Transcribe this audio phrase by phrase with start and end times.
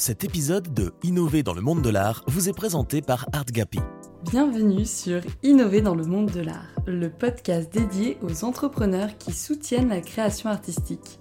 [0.00, 3.80] Cet épisode de Innover dans le monde de l'art vous est présenté par ArtGapi.
[4.30, 9.88] Bienvenue sur Innover dans le monde de l'art, le podcast dédié aux entrepreneurs qui soutiennent
[9.88, 11.18] la création artistique.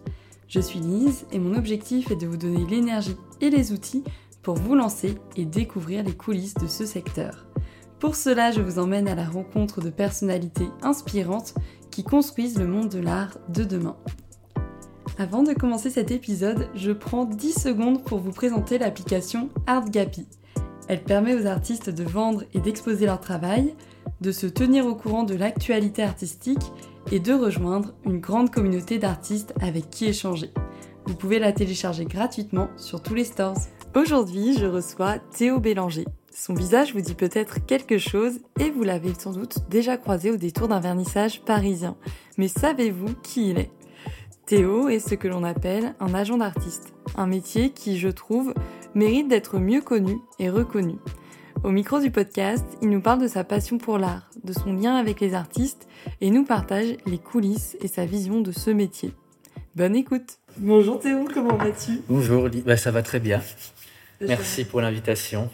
[0.48, 4.04] Je suis Lise et mon objectif est de vous donner l'énergie et les outils
[4.44, 7.48] pour vous lancer et découvrir les coulisses de ce secteur.
[7.98, 11.56] Pour cela, je vous emmène à la rencontre de personnalités inspirantes
[11.90, 13.98] qui construisent le monde de l'art de demain.
[15.20, 20.28] Avant de commencer cet épisode, je prends 10 secondes pour vous présenter l'application ArtGapi.
[20.88, 23.74] Elle permet aux artistes de vendre et d'exposer leur travail,
[24.22, 26.72] de se tenir au courant de l'actualité artistique
[27.12, 30.52] et de rejoindre une grande communauté d'artistes avec qui échanger.
[31.08, 33.58] Vous pouvez la télécharger gratuitement sur tous les stores.
[33.96, 36.06] Aujourd'hui, je reçois Théo Bélanger.
[36.32, 40.38] Son visage vous dit peut-être quelque chose et vous l'avez sans doute déjà croisé au
[40.38, 41.98] détour d'un vernissage parisien.
[42.38, 43.72] Mais savez-vous qui il est?
[44.48, 48.54] Théo est ce que l'on appelle un agent d'artiste, un métier qui, je trouve,
[48.96, 50.96] mérite d'être mieux connu et reconnu.
[51.66, 54.96] Au micro du podcast, il nous parle de sa passion pour l'art, de son lien
[54.96, 55.90] avec les artistes
[56.22, 59.12] et nous partage les coulisses et sa vision de ce métier.
[59.76, 62.00] Bonne écoute Bonjour Théo, comment vas-tu?
[62.08, 63.42] Bonjour, bah, ça va très bien.
[64.22, 65.50] Merci pour l'invitation.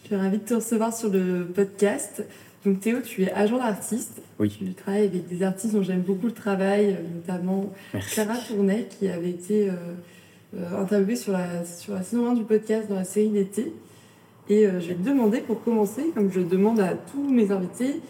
[0.00, 2.24] Je suis ravie de te recevoir sur le podcast.
[2.64, 4.22] Donc Théo, tu es agent d'artiste.
[4.38, 4.48] Oui.
[4.50, 7.72] Tu travailles avec des artistes dont j'aime beaucoup le travail, euh, notamment
[8.12, 9.74] Clara Tournet, qui avait été euh,
[10.56, 13.72] euh, interviewée sur la, sur la saison 1 du podcast dans la série d'été.
[14.50, 18.00] Et je vais te demander, pour commencer, comme je demande à tous mes invités,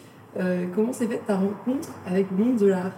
[0.72, 2.92] comment s'est faite ta rencontre avec le monde de l'art?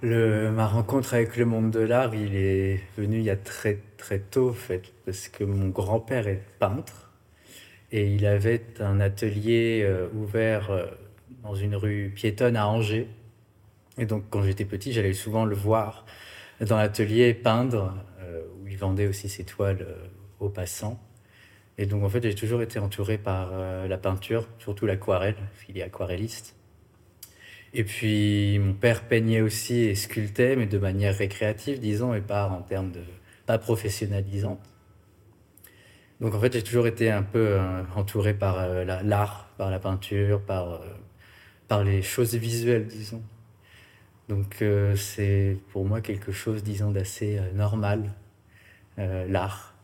[0.00, 3.80] Le, ma rencontre avec le monde de l'art, il est venu il y a très
[3.98, 7.07] très tôt, en fait, parce que mon grand-père est peintre.
[7.90, 10.86] Et il avait un atelier euh, ouvert euh,
[11.42, 13.08] dans une rue piétonne à Angers.
[13.96, 16.04] Et donc, quand j'étais petit, j'allais souvent le voir
[16.60, 19.86] dans l'atelier peindre, euh, où il vendait aussi ses toiles
[20.40, 21.00] aux passants.
[21.78, 23.52] Et donc, en fait, j'ai toujours été entouré par
[23.86, 25.36] la peinture, surtout l'aquarelle,
[25.68, 26.56] il est aquarelliste.
[27.72, 32.48] Et puis, mon père peignait aussi et sculptait, mais de manière récréative, disons, et pas
[32.48, 33.00] en termes de.
[33.46, 34.60] pas professionnalisante.
[36.20, 39.78] Donc en fait, j'ai toujours été un peu euh, entouré par euh, l'art, par la
[39.78, 40.78] peinture, par, euh,
[41.68, 43.22] par les choses visuelles, disons.
[44.28, 44.62] Donc
[44.96, 48.12] c'est pour moi quelque chose, disons, d'assez normal,
[48.98, 49.74] l'art.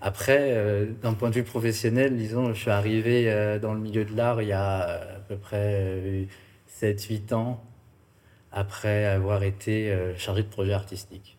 [0.00, 4.42] Après, d'un point de vue professionnel, disons, je suis arrivé dans le milieu de l'art
[4.42, 6.26] il y a à peu près
[6.68, 7.62] 7-8 ans,
[8.50, 11.38] après avoir été chargé de projet artistique.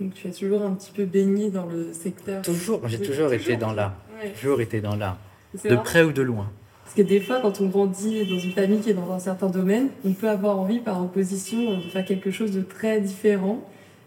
[0.00, 2.42] Donc tu as toujours un petit peu baigné dans le secteur.
[2.42, 3.94] Toujours, j'ai toujours, été dans l'art.
[4.40, 5.18] Toujours été dans l'art.
[5.64, 6.50] De près ou de loin.
[6.84, 9.48] Parce que des fois, quand on grandit dans une famille qui est dans un certain
[9.48, 13.66] domaine, on peut avoir envie par opposition de faire quelque chose de très différent.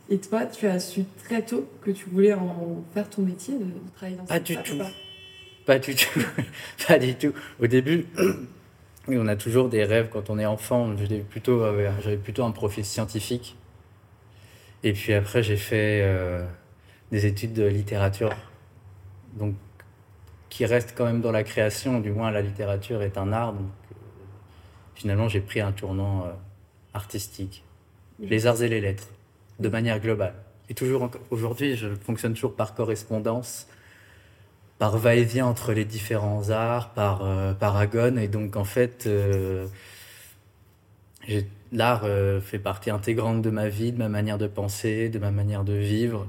[0.09, 3.65] Et toi, tu as su très tôt que tu voulais en faire ton métier, de,
[3.95, 4.77] travailler dans pas du tout.
[5.65, 5.77] Pas.
[5.77, 6.19] du tout.
[6.87, 7.33] pas du tout.
[7.61, 8.05] Au début,
[9.07, 10.95] on a toujours des rêves quand on est enfant.
[10.97, 13.55] J'avais plutôt, euh, j'avais plutôt un profil scientifique.
[14.83, 16.45] Et puis après, j'ai fait euh,
[17.11, 18.33] des études de littérature,
[19.33, 19.55] donc
[20.49, 23.53] qui reste quand même dans la création, du moins la littérature est un art.
[23.53, 23.95] Donc euh,
[24.95, 26.29] finalement, j'ai pris un tournant euh,
[26.93, 27.63] artistique,
[28.19, 29.09] les arts et les lettres,
[29.59, 30.35] de manière globale.
[30.69, 33.67] Et toujours aujourd'hui, je fonctionne toujours par correspondance,
[34.77, 38.19] par va-et-vient entre les différents arts, par paragone.
[38.19, 39.09] Et donc en fait,
[41.27, 45.19] j'ai l'art euh, fait partie intégrante de ma vie, de ma manière de penser, de
[45.19, 46.27] ma manière de vivre.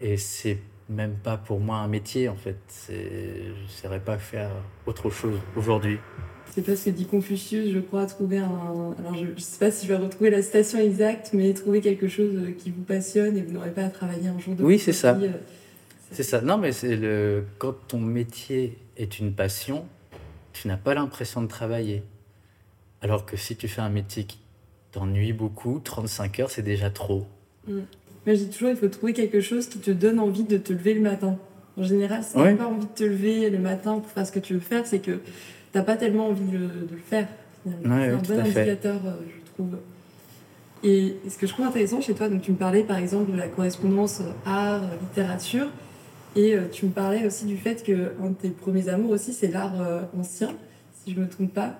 [0.00, 0.58] Et c'est
[0.88, 2.58] même pas pour moi un métier en fait.
[2.88, 4.50] Je ne saurais pas faire
[4.86, 5.98] autre chose aujourd'hui.
[6.50, 8.94] C'est parce que dit Confucius, je crois, trouver un.
[8.98, 12.08] Alors je ne sais pas si je vais retrouver la citation exacte, mais trouver quelque
[12.08, 14.92] chose qui vous passionne et vous n'aurez pas à travailler un jour de Oui, c'est
[14.92, 15.16] ça.
[15.16, 15.30] Euh,
[16.10, 16.42] c'est ça.
[16.42, 17.44] Non, mais c'est le.
[17.56, 19.86] Quand ton métier est une passion,
[20.52, 22.02] tu n'as pas l'impression de travailler.
[23.02, 24.38] Alors que si tu fais un métier qui
[24.92, 27.26] t'ennuie beaucoup, 35 heures, c'est déjà trop.
[27.66, 27.80] Mm.
[28.24, 30.72] Mais je dis toujours, il faut trouver quelque chose qui te donne envie de te
[30.72, 31.36] lever le matin.
[31.76, 34.32] En général, si tu n'as pas envie de te lever le matin pour faire ce
[34.32, 35.20] que tu veux faire, c'est que tu
[35.74, 37.26] n'as pas tellement envie de, le faire.
[37.64, 39.78] c'est un bon indicateur, euh, je trouve.
[40.84, 43.36] Et ce que je trouve intéressant chez toi, donc tu me parlais par exemple de
[43.36, 45.68] la correspondance euh, art, euh, littérature,
[46.36, 49.48] et tu me parlais aussi du fait que un de tes premiers amours aussi, c'est
[49.48, 49.74] l'art
[50.18, 50.48] ancien,
[51.04, 51.78] si je ne me trompe pas.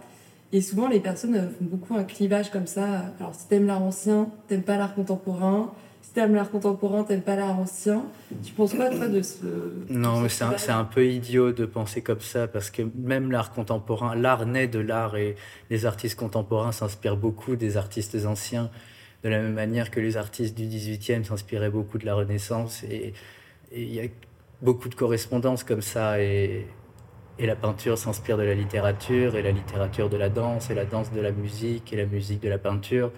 [0.52, 3.06] Et souvent, les personnes euh, font beaucoup un clivage comme ça.
[3.18, 5.72] Alors, si t'aimes l'art ancien, t'aimes pas l'art contemporain.
[6.02, 8.04] Si t'aimes l'art contemporain, t'aimes pas l'art ancien.
[8.44, 9.46] Tu penses quoi, toi, de ce.
[9.88, 13.52] Non, mais c'est un, un, peu idiot de penser comme ça, parce que même l'art
[13.52, 15.36] contemporain, l'art naît de l'art et
[15.70, 18.68] les artistes contemporains s'inspirent beaucoup des artistes anciens,
[19.24, 22.82] de la même manière que les artistes du 18e s'inspiraient beaucoup de la Renaissance.
[22.82, 23.14] Et,
[23.74, 24.04] il y a
[24.60, 26.20] beaucoup de correspondances comme ça.
[26.20, 26.66] Et,
[27.38, 30.84] et la peinture s'inspire de la littérature, et la littérature de la danse, et la
[30.84, 33.10] danse de la musique, et la musique de la peinture.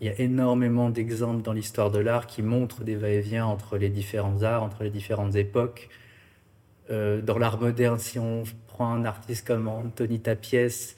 [0.00, 3.90] Il y a énormément d'exemples dans l'histoire de l'art qui montrent des va-et-vient entre les
[3.90, 5.88] différents arts, entre les différentes époques.
[6.90, 10.96] Euh, dans l'art moderne, si on prend un artiste comme Anthony Tapies,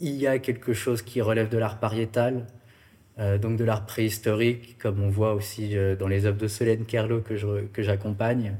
[0.00, 2.46] il y a quelque chose qui relève de l'art pariétal,
[3.18, 6.84] euh, donc de l'art préhistorique, comme on voit aussi euh, dans les œuvres de Solène
[6.86, 8.56] Kerlo que j'accompagne.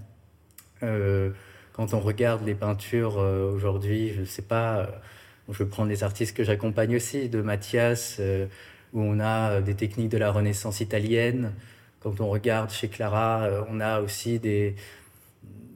[0.81, 1.35] Que
[1.81, 5.00] quand on regarde les peintures aujourd'hui, je ne sais pas,
[5.49, 8.21] je vais prendre les artistes que j'accompagne aussi, de Mathias,
[8.93, 11.55] où on a des techniques de la Renaissance italienne.
[12.00, 14.38] Quand on regarde chez Clara, on a aussi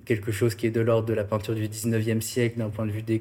[0.04, 2.92] quelque chose qui est de l'ordre de la peinture du 19e siècle d'un point de
[2.92, 3.18] vue des,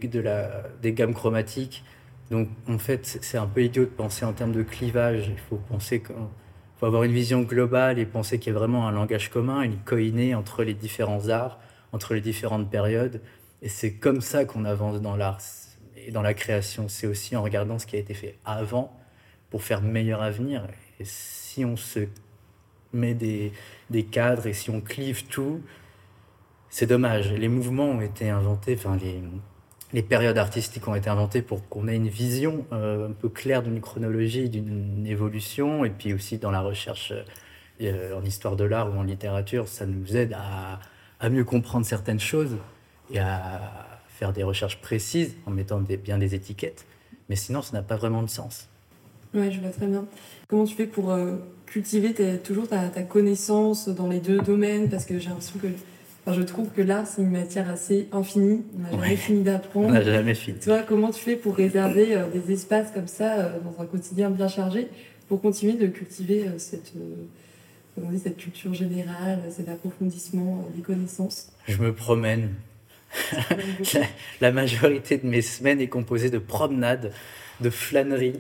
[0.92, 1.86] gammes chromatiques.
[2.32, 5.30] Donc en fait, c'est un peu idiot de penser en termes de clivage.
[5.30, 6.04] Il faut penser
[6.78, 9.78] faut avoir une vision globale et penser qu'il y a vraiment un langage commun, une
[9.78, 11.62] coïnée entre les différents arts,
[11.94, 13.22] entre les différentes périodes.
[13.62, 15.40] Et c'est comme ça qu'on avance dans l'art
[15.96, 16.90] et dans la création.
[16.90, 19.00] C'est aussi en regardant ce qui a été fait avant
[19.50, 20.68] pour faire meilleur avenir.
[21.00, 22.00] Et si on se
[22.92, 23.54] met des,
[23.90, 25.62] des cadres et si on clive tout,
[26.70, 27.32] c'est dommage.
[27.32, 29.22] Les mouvements ont été inventés, enfin les,
[29.94, 33.62] les périodes artistiques ont été inventées pour qu'on ait une vision euh, un peu claire
[33.62, 37.14] d'une chronologie, d'une évolution, et puis aussi dans la recherche
[37.82, 40.80] euh, en histoire de l'art ou en littérature, ça nous aide à,
[41.24, 42.58] à, mieux comprendre certaines choses
[43.12, 43.62] et à
[44.08, 46.86] faire des recherches précises en mettant des, bien des étiquettes.
[47.30, 48.68] Mais sinon, ça n'a pas vraiment de sens.
[49.34, 50.06] Oui, je vois très bien.
[50.48, 54.90] Comment tu fais pour euh, cultiver toujours ta, ta, connaissance dans les deux domaines?
[54.90, 55.68] Parce que j'ai l'impression que
[56.32, 58.64] je trouve que l'art, c'est une matière assez infinie.
[58.78, 59.88] On n'a jamais fini d'apprendre.
[59.88, 60.60] On n'a jamais fini.
[60.60, 63.86] Tu vois, comment tu fais pour réserver euh, des espaces comme ça euh, dans un
[63.86, 64.88] quotidien bien chargé
[65.28, 66.94] pour continuer de cultiver cette,
[68.22, 72.54] cette culture générale, cet approfondissement des connaissances Je me promène.
[74.42, 77.14] la, majorité de mes semaines est composée de promenades,
[77.62, 78.40] de flâneries.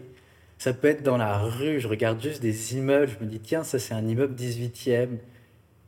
[0.57, 3.63] Ça peut être dans la rue, je regarde juste des immeubles, je me dis tiens,
[3.63, 5.09] ça c'est un immeuble 18e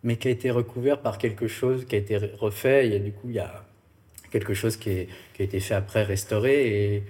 [0.06, 2.88] mais qui a été recouvert par quelque chose qui a été refait.
[2.88, 3.65] Et du coup, il y a
[4.31, 5.07] quelque chose qui,
[5.39, 6.95] a été fait après, restauré.
[6.95, 7.03] Et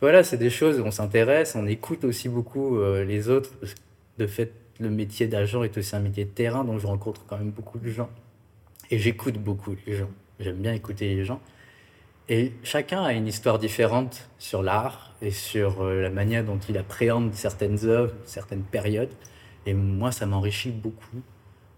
[0.00, 3.50] voilà, c'est des choses, on s'intéresse, on écoute aussi beaucoup euh, les autres.
[4.18, 7.38] de fait, le métier d'agent est aussi un métier de terrain, donc je rencontre quand
[7.38, 8.10] même beaucoup de gens.
[8.90, 10.10] Et j'écoute beaucoup les gens.
[10.40, 11.40] J'aime bien écouter les gens.
[12.28, 16.78] Et chacun a une histoire différente sur l'art et sur euh, la manière dont il
[16.78, 19.12] appréhende certaines œuvres, certaines périodes.
[19.66, 21.22] Et moi, ça m'enrichit beaucoup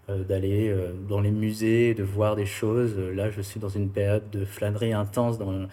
[0.09, 2.97] euh, d'aller euh, dans les musées, de voir des choses.
[2.97, 5.67] Là, je suis dans une période de flânerie intense dans,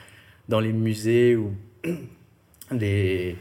[0.48, 1.52] dans les musées ou
[2.72, 3.36] les,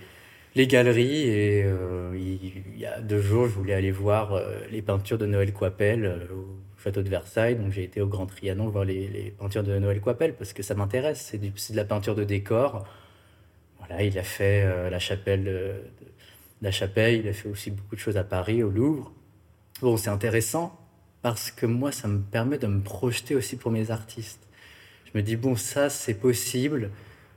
[0.55, 1.27] les galeries.
[1.29, 4.39] Et euh, il, y a deux jours, je voulais aller voir
[4.71, 7.55] les peintures de Noël Coipel au château de Versailles.
[7.55, 10.75] Donc j'ai été au Grand Trianon voir les, peintures de Noël Coipel parce que ça
[10.75, 11.29] m'intéresse.
[11.31, 12.87] C'est, de la peinture de décor.
[13.79, 15.73] Voilà, il a fait la chapelle de,
[16.63, 19.11] la chapelle, il a fait aussi beaucoup de choses à Paris, au Louvre.
[19.81, 20.79] Bon, c'est intéressant,
[21.21, 24.39] parce que moi, ça me permet de me projeter aussi pour mes artistes.
[25.05, 26.89] Je me dis, bon, ça, c'est possible.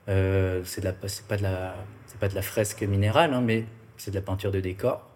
[0.09, 0.83] Euh, c'est
[1.27, 1.75] pas de la,
[2.17, 3.65] pas de la fresque minérale, hein, mais
[3.97, 5.09] c'est de la peinture de décor.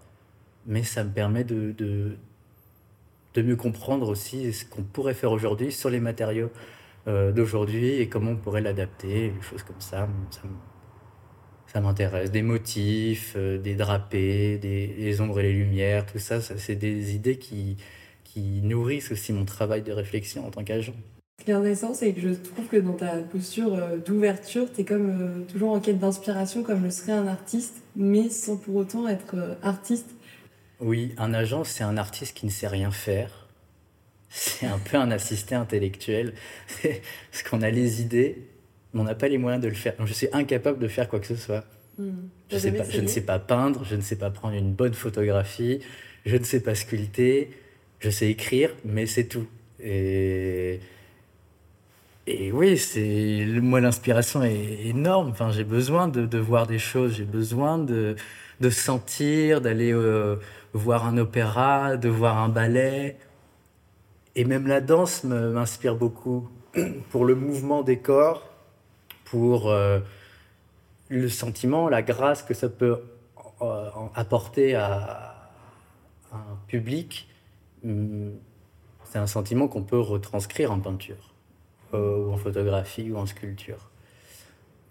[0.66, 5.88] Mais ça me permet de, de, mieux comprendre aussi ce qu'on pourrait faire aujourd'hui sur
[5.88, 6.50] les matériaux
[7.08, 10.08] euh, d'aujourd'hui et comment on pourrait l'adapter, des choses comme ça.
[11.66, 12.30] Ça, m'intéresse.
[12.30, 16.74] Des motifs, euh, des drapés, des, des, ombres et les lumières, tout ça, ça c'est
[16.74, 17.76] des idées qui,
[18.24, 20.94] qui nourrissent aussi mon travail de réflexion en tant qu'agent.
[21.40, 24.82] Ce qui est intéressant, c'est que je trouve que dans ta posture euh, d'ouverture, tu
[24.82, 28.76] es comme euh, toujours en quête d'inspiration, comme le serait un artiste, mais sans pour
[28.76, 30.10] autant être euh, artiste.
[30.80, 33.48] Oui, un agent, c'est un artiste qui ne sait rien faire.
[34.28, 36.34] C'est un peu un assisté intellectuel.
[36.82, 38.46] Parce qu'on a les idées,
[38.92, 39.96] mais on n'a pas les moyens de le faire.
[39.96, 41.64] Donc, je suis incapable de faire quoi que ce soit.
[41.96, 42.28] Hmm.
[42.50, 44.94] Je, sais pas, je ne sais pas peindre, je ne sais pas prendre une bonne
[44.94, 45.80] photographie,
[46.26, 47.50] je ne sais pas sculpter,
[47.98, 49.46] je sais écrire, mais c'est tout.
[49.82, 50.80] Et,
[52.30, 55.30] et oui, c'est moi l'inspiration est énorme.
[55.30, 58.16] Enfin, j'ai besoin de, voir des choses, j'ai besoin de,
[58.70, 60.36] sentir, d'aller euh,
[60.72, 63.16] voir un opéra, de voir un ballet.
[64.36, 66.48] Et même la danse m'inspire beaucoup
[67.10, 68.48] pour le mouvement des corps,
[69.24, 69.98] pour euh,
[71.08, 73.00] le sentiment, la grâce que ça peut
[74.14, 75.50] apporter à,
[76.32, 77.28] un public
[77.82, 78.32] Hmm,
[79.04, 81.29] c'est un sentiment qu'on peut retranscrire en peinture,
[81.98, 83.90] ou en photographie, ou en sculpture.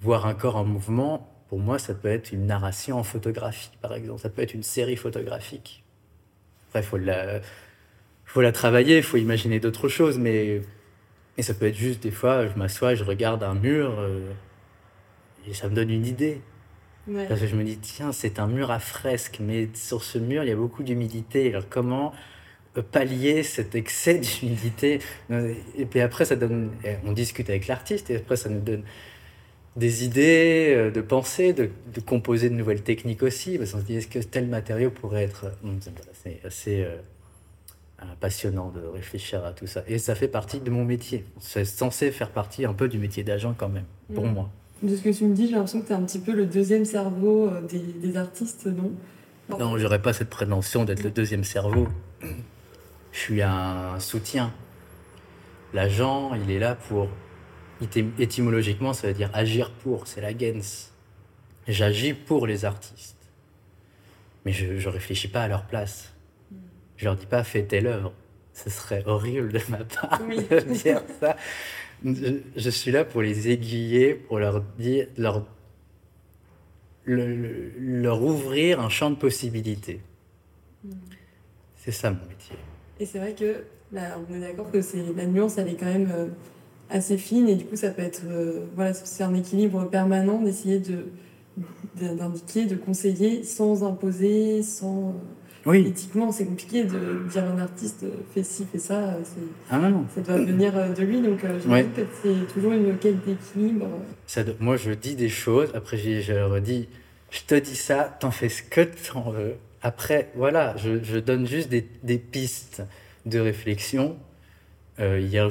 [0.02, 3.94] Voir un corps en mouvement, pour moi, ça peut être une narration en photographie, par
[3.94, 4.22] exemple.
[4.22, 5.84] Ça peut être une série photographique.
[6.70, 7.00] Après, il faut,
[8.26, 10.62] faut la travailler, il faut imaginer d'autres choses, mais
[11.40, 14.30] et ça peut être juste des fois, je m'assois, je regarde un mur euh,
[15.48, 16.42] et ça me donne une idée.
[17.30, 20.44] Parce que je me dis, tiens, c'est un mur à fresque, mais sur ce mur,
[20.44, 21.48] il y a beaucoup d'humidité.
[21.50, 22.14] Alors comment
[22.82, 26.72] pallier cet excès d'humidité Et puis après, ça donne,
[27.06, 28.84] on discute avec l'artiste et après, ça nous donne
[29.76, 31.70] des idées, euh, de penser, de,
[32.06, 33.58] composer de nouvelles techniques aussi.
[33.58, 35.46] Parce qu'on se dit, est-ce que tel matériau pourrait être.
[36.24, 36.98] C'est assez euh,
[38.20, 39.84] passionnant de réfléchir à tout ça.
[39.88, 41.26] Et ça fait partie de mon métier.
[41.40, 44.34] C'est censé faire partie un peu du métier d'agent quand même, pour mm.
[44.34, 44.50] moi.
[44.84, 46.46] De ce que tu me dis, j'ai l'impression que tu es un petit peu le
[46.46, 48.92] deuxième cerveau euh, des, des artistes, non?
[49.58, 51.88] Non, j'aurais pas cette prétention d'être le deuxième cerveau.
[53.20, 54.54] Je suis un soutien.
[55.74, 57.10] L'agent, il est là pour.
[58.18, 60.94] Étymologiquement, ça veut dire agir pour, c'est la gens.
[61.68, 63.18] J'agis pour les artistes.
[64.46, 66.14] Mais je ne réfléchis pas à leur place.
[66.96, 68.14] Je leur dis pas fais telle œuvre.
[68.54, 71.36] Ce serait horrible de ma part de dire ça.
[72.06, 75.46] Je, suis là pour les aiguiller, pour leur dire, leur,
[77.06, 80.00] leur ouvrir un champ de possibilités.
[80.86, 80.94] Hmm.
[81.76, 82.56] C'est ça mon métier.
[83.00, 85.86] Et c'est vrai que là, on est d'accord que c'est la nuance, elle est quand
[85.86, 86.28] même euh,
[86.90, 90.80] assez fine et du coup, ça peut être euh, voilà, c'est un équilibre permanent d'essayer
[90.80, 91.06] de
[91.96, 95.86] d'indiquer, de conseiller sans imposer, sans euh, oui.
[95.88, 99.18] éthiquement, c'est compliqué de dire un artiste fait ci, fait ça.
[99.70, 100.06] Ah non.
[100.16, 101.84] Ça doit venir de lui, donc je ouais.
[101.84, 103.88] que c'est toujours une quête d'équilibre.
[104.62, 106.88] Moi, je dis des choses, après je leur dis,
[107.30, 109.56] je te dis ça, t'en fais ce que tu en veux.
[109.82, 112.84] Après, voilà, je, donne juste des, pistes
[113.26, 114.18] de réflexion.
[115.00, 115.50] Euh, hier,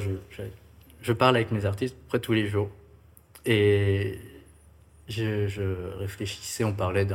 [1.01, 2.69] je, parle avec mes artistes près tous les jours.
[3.45, 4.19] Et
[5.07, 7.05] je, réfléchissais, on parlait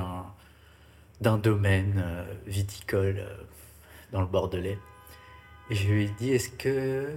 [1.21, 3.37] d'un domaine euh, viticole euh,
[4.11, 4.78] dans le Bordelais.
[5.71, 7.09] Et je lui ai dit, est-ce que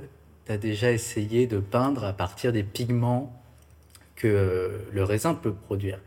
[0.46, 3.34] tu as déjà essayé de peindre à partir des pigments
[4.16, 6.00] que le raisin peut produire?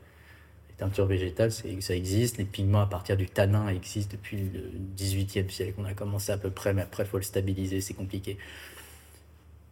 [0.80, 2.38] Teinture végétale, ça existe.
[2.38, 4.60] Les pigments à partir du tanin existent depuis le
[4.96, 5.74] 18e siècle.
[5.78, 8.38] On a commencé à peu près, mais après, il faut le stabiliser, c'est compliqué.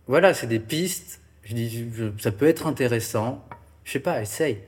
[0.06, 1.20] Voilà, c'est des pistes.
[1.44, 1.86] Je dis,
[2.18, 3.44] ça peut être intéressant.
[3.84, 4.58] Je sais pas, essaye.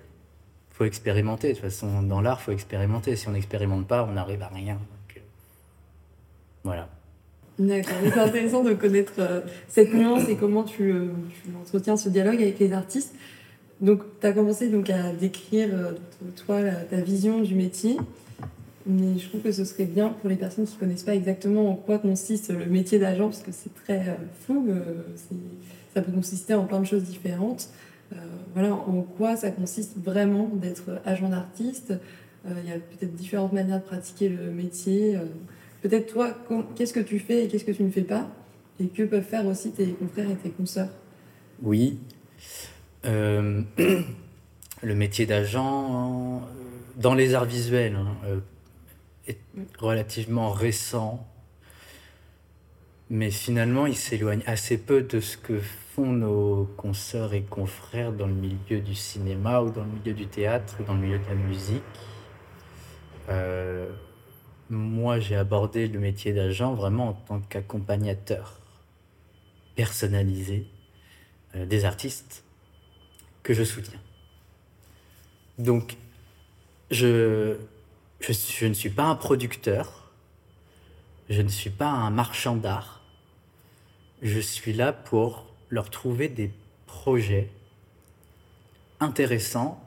[0.71, 1.49] faut expérimenter.
[1.49, 3.17] De toute façon, dans l'art, faut expérimenter.
[3.17, 4.79] Si on n'expérimente pas, on n'arrive à rien.
[5.17, 5.21] Euh,
[6.65, 6.89] voilà.
[7.59, 11.09] C'est intéressant de connaître euh, cette nuance et comment tu, euh,
[11.43, 13.15] tu entretiens ce dialogue avec les artistes.
[13.81, 15.93] Donc, tu as commencé donc, à décrire, euh,
[16.45, 16.61] toi,
[16.91, 17.97] ta vision du métier.
[18.87, 21.71] Mais je trouve que ce serait bien pour les personnes qui ne connaissent pas exactement
[21.71, 25.03] en quoi consiste le métier d'agent, parce que c'est très euh, flou, euh,
[25.95, 27.69] ça peut consister en plein de choses différentes.
[28.55, 31.95] voilà, en quoi ça consiste vraiment d'être agent d'artiste.
[32.47, 35.19] Il y a peut-être différentes manières de pratiquer le métier.
[35.83, 36.35] peut-être toi,
[36.75, 38.29] qu'est-ce que tu fais et qu'est-ce que tu ne fais pas?
[38.79, 40.89] Et que peuvent faire aussi tes confrères et tes consoeurs?
[41.63, 41.99] Oui,
[43.07, 43.63] euh,
[44.83, 46.47] le métier d'agent euh,
[46.97, 48.41] dans les arts visuels hein, euh,
[49.27, 49.39] est
[49.79, 51.27] relativement récent,
[53.09, 58.27] mais finalement il s'éloigne assez peu de ce que font nos consoeurs et confrères dans
[58.27, 61.27] le milieu du cinéma ou dans le milieu du théâtre ou dans le milieu de
[61.27, 61.83] la musique.
[64.69, 68.61] moi, j'ai abordé le métier d'agent vraiment en tant qu'accompagnateur
[69.75, 70.67] personnalisé
[71.55, 72.45] des artistes
[73.43, 74.01] que je soutiens.
[75.59, 75.97] Donc,
[76.91, 77.57] je,
[78.63, 80.11] ne suis pas un producteur,
[81.29, 83.03] je ne suis pas un marchand d'art,
[84.23, 86.51] je suis là pour leur trouver des
[86.87, 87.51] projets
[88.99, 89.83] intéressants.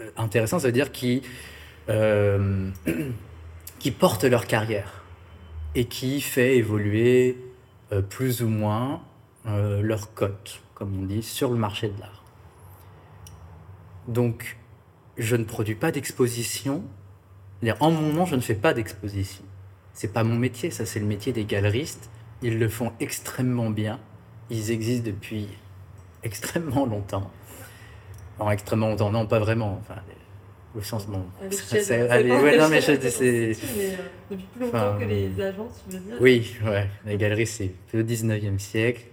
[0.00, 1.22] Euh, intéressants, ça veut dire qui,
[1.88, 2.70] euh,
[3.78, 5.04] qui portent leur carrière
[5.74, 7.38] et qui fait évoluer
[7.92, 9.02] euh, plus ou moins
[9.48, 12.25] leur cote, comme on dit, sur le marché de l'art.
[14.08, 14.56] Donc,
[15.16, 16.84] je ne produis pas d'exposition.
[17.80, 19.44] En mon nom, je ne fais pas d'exposition.
[19.92, 22.10] C'est pas mon métier, ça c'est le métier des galeristes.
[22.42, 23.98] Ils le font extrêmement bien.
[24.50, 25.48] Ils existent depuis
[26.22, 27.30] extrêmement longtemps.
[28.38, 29.80] En extrêmement longtemps, non, pas vraiment.
[29.80, 30.00] Enfin,
[30.76, 31.24] au sens bon.
[32.10, 33.00] Allez, ouais, non, mais c'est.
[33.22, 33.54] Euh,
[34.30, 36.90] depuis plus longtemps que les agences, tu veux dire Oui, ouais.
[37.06, 39.06] Les galeries, c'est le 19e siècle.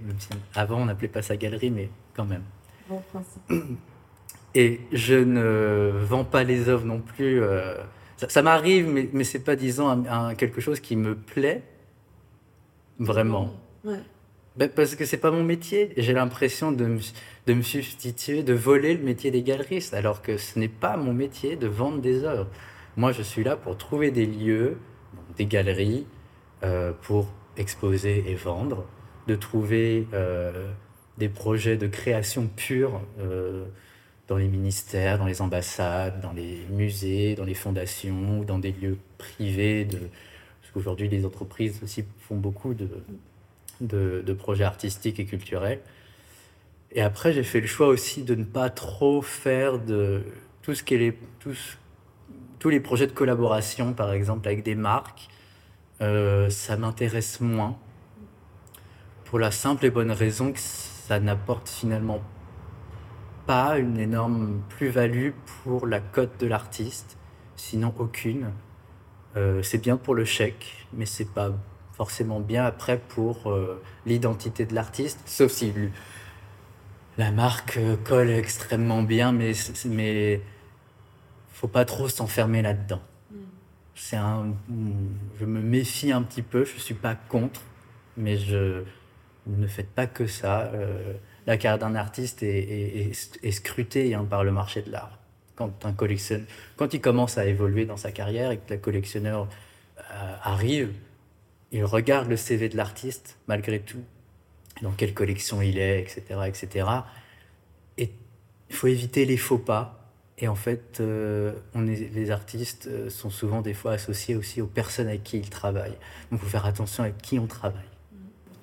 [0.54, 2.44] Avant, on n'appelait pas ça galerie, mais quand même.
[2.90, 3.78] Bon principe.
[4.56, 7.42] Et je ne vends pas les œuvres non plus.
[7.42, 7.76] Euh,
[8.18, 10.04] ça, m'arrive, mais, mais c'est pas, disons,
[10.38, 11.64] quelque chose qui me plaît
[13.00, 13.54] vraiment.
[13.84, 14.00] Ouais.
[14.56, 15.94] Ben, parce que c'est pas mon métier.
[15.98, 17.00] J'ai l'impression de me,
[17.48, 21.14] de me substituer, de voler le métier des galeristes, alors que ce n'est pas mon
[21.14, 22.50] métier de vendre des œuvres.
[22.96, 24.78] Moi, je suis là pour trouver des lieux,
[25.38, 26.06] des galeries,
[26.64, 28.86] euh, pour exposer et vendre,
[29.28, 30.08] de trouver
[31.18, 33.02] des projets de création pure
[34.34, 38.98] dans les ministères, dans les ambassades, dans les musées, dans les fondations, dans des lieux
[39.20, 39.86] privés.
[39.86, 40.00] De...
[40.00, 45.82] Parce qu'aujourd'hui, les entreprises aussi font beaucoup de, projets artistiques et culturels.
[46.92, 50.24] Et après, j'ai fait le choix aussi de ne pas trop faire de
[50.64, 51.78] tout ce qui est tous,
[52.58, 55.30] tous les projets de collaboration, par exemple, avec des marques.
[56.02, 57.78] Euh, ça m'intéresse moins.
[59.26, 62.20] Pour la simple et bonne raison que ça n'apporte finalement
[63.46, 65.32] pas une énorme plus-value
[65.64, 67.18] pour la cote de l'artiste,
[67.56, 68.52] sinon aucune.
[69.36, 71.52] Euh, c'est bien pour le chèque, mais c'est pas
[71.94, 75.74] forcément bien après pour euh, l'identité de l'artiste, sauf si
[77.18, 79.54] la marque euh, colle extrêmement bien, mais
[79.86, 80.42] mais
[81.52, 83.02] faut pas trop s'enfermer là-dedans.
[83.32, 83.36] Mm.
[83.96, 84.54] C'est un,
[85.40, 86.66] je me méfie un petit peu.
[86.66, 87.62] Je suis pas contre,
[88.18, 88.84] mais je
[89.48, 90.72] ne faites pas que ça
[91.46, 95.20] la carrière d'un artiste est, scrutée hein, par le marché de l'art.
[95.56, 96.48] Quand, un collectionneur,
[96.78, 99.48] quand il commence à évoluer dans sa carrière et que le collectionneur
[100.00, 100.94] euh, arrive,
[101.72, 104.04] il regarde le CV de l'artiste, malgré tout,
[104.82, 106.22] dans quelle collection il est, etc.
[106.48, 106.88] etc.
[107.98, 108.12] Et
[108.70, 110.00] il faut éviter les faux pas.
[110.40, 115.08] Et en fait, euh, les artistes euh, sont souvent des fois associés aussi aux personnes
[115.08, 115.98] avec qui ils travaillent.
[116.32, 117.93] Donc il faut faire attention avec qui on travaille.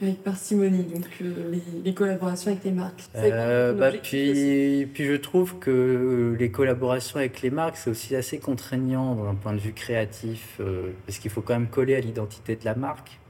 [0.02, 1.54] Avec parcimonie, donc euh,
[1.84, 3.02] les, collaborations avec les marques.
[3.16, 8.38] Euh, bah, puis, puis je trouve que les collaborations avec les marques, c'est aussi assez
[8.38, 12.56] contraignant d'un point de vue créatif, euh, parce qu'il faut quand même coller à l'identité
[12.56, 13.20] de la marque,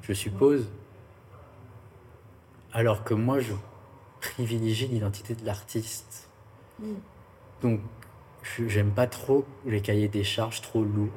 [0.00, 0.66] je suppose.
[2.72, 3.52] Alors que moi, je
[4.22, 6.30] privilégie l'identité de l'artiste.
[6.80, 6.94] Mm.
[7.60, 7.80] Donc,
[8.66, 11.10] j'aime pas trop les cahiers des charges trop lourds.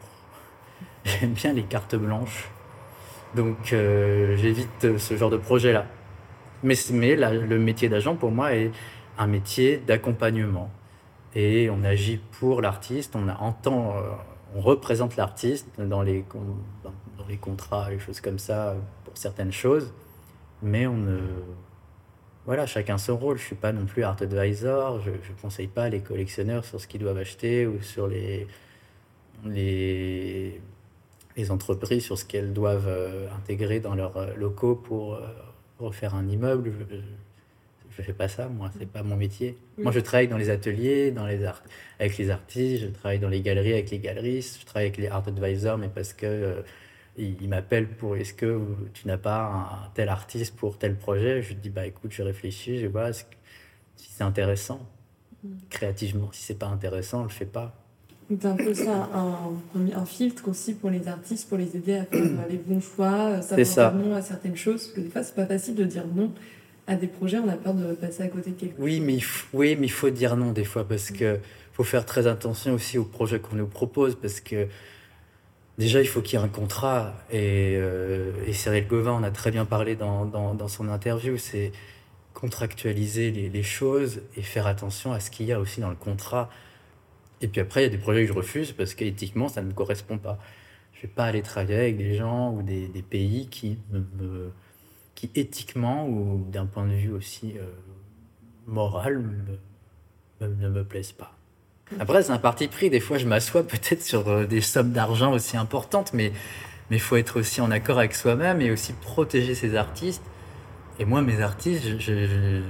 [1.06, 2.50] J'aime bien les cartes blanches.
[3.38, 5.86] Donc euh, j'évite ce genre de projet-là.
[6.64, 6.76] Mais,
[7.16, 8.72] le métier d'agent, pour moi, est
[9.20, 10.72] un métier d'accompagnement.
[11.36, 14.02] Et on agit pour l'artiste, on, entend, euh,
[14.56, 16.26] on représente l'artiste dans les,
[16.84, 19.94] dans, les contrats, les choses comme ça, pour certaines choses.
[20.64, 21.20] Mais on ne.
[22.48, 23.38] Voilà, chacun son rôle.
[23.38, 26.82] Je ne suis pas non plus art advisor, je ne conseille pas les collectionneurs sur
[26.82, 28.48] ce qu'ils doivent acheter ou sur les
[31.38, 35.28] les entreprises sur ce qu'elles doivent euh, intégrer dans leurs euh, locaux pour euh,
[35.80, 36.74] refaire un immeuble.
[37.92, 39.56] Je ne fais pas ça, moi, c'est pas mon métier.
[39.78, 41.64] Moi, je travaille dans les ateliers, dans les arts,
[42.00, 45.08] avec les artistes, je travaille dans les galeries avec les galeristes, je travaille avec les
[45.08, 46.64] art advisors, mais parce que
[47.18, 48.62] ils, m'appellent pour est-ce que
[48.94, 51.42] tu n'as pas un, tel artiste pour tel projet?
[51.42, 53.26] Je dis bah écoute, je réfléchis, je vois si
[53.96, 54.88] c'est intéressant
[55.44, 55.50] mm.
[55.72, 56.30] créativement.
[56.32, 57.87] Si c'est pas intéressant, je le fais pas.
[58.30, 62.06] C'est un peu ça, un, un, filtre aussi pour les artistes, pour les aider à
[62.06, 64.84] faire les bons choix, savoir dire non à certaines choses.
[64.84, 66.32] Parce que des fois, c'est pas facile de dire non
[66.88, 68.84] à des projets, on a peur de passer à côté de quelque chose.
[68.84, 71.40] Oui, mais il faut, oui, mais il faut dire non des fois parce que
[71.74, 74.68] faut faire très attention aussi aux projets qu'on nous propose parce que
[75.78, 77.14] déjà, il faut qu'il y ait un contrat.
[77.30, 81.38] Et, euh, et Cyril Gauvin en a très bien parlé dans, dans, dans son interview.
[81.38, 81.72] C'est
[82.34, 85.96] contractualiser les, les, choses et faire attention à ce qu'il y a aussi dans le
[85.96, 86.50] contrat.
[87.42, 89.68] Et puis après, il y a des projets que je refuse parce qu'éthiquement, ça ne
[89.68, 90.40] me correspond pas.
[90.94, 93.78] Je ne vais pas aller travailler avec des gens ou des, pays qui,
[95.14, 97.66] qui éthiquement ou d'un point de vue aussi euh,
[98.66, 99.24] moral
[100.42, 101.38] ne me plaisent pas.
[102.00, 102.90] Après, c'est un parti pris.
[102.90, 106.32] Des fois, je m'assois peut-être sur euh, des sommes d'argent aussi importantes, mais
[106.92, 110.24] il faut être aussi en accord avec soi-même et aussi protéger ses artistes.
[111.00, 112.62] Et moi, mes artistes, je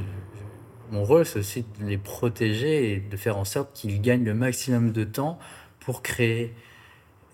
[0.92, 4.34] mon rôle, c'est aussi de les protéger et de faire en sorte qu'ils gagnent le
[4.34, 5.40] maximum de temps
[5.80, 6.54] pour créer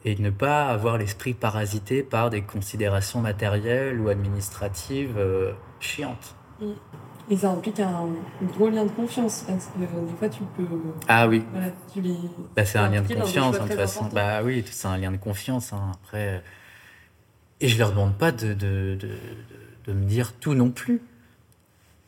[0.06, 6.36] et de ne pas avoir l'esprit parasité par des considérations matérielles ou administratives euh, chiantes.
[7.30, 8.10] Et ça implique un,
[8.54, 10.68] gros lien de confiance parce que euh, des fois tu peux.
[11.08, 11.44] Ah oui.
[12.56, 14.10] bah, c'est un lien de confiance, hein, de toute façon.
[14.14, 15.72] Bah oui, c'est un lien de confiance.
[15.72, 16.44] Hein, après.
[17.62, 19.10] Et je leur demande pas de, de, de,
[19.86, 21.02] de me dire tout non plus.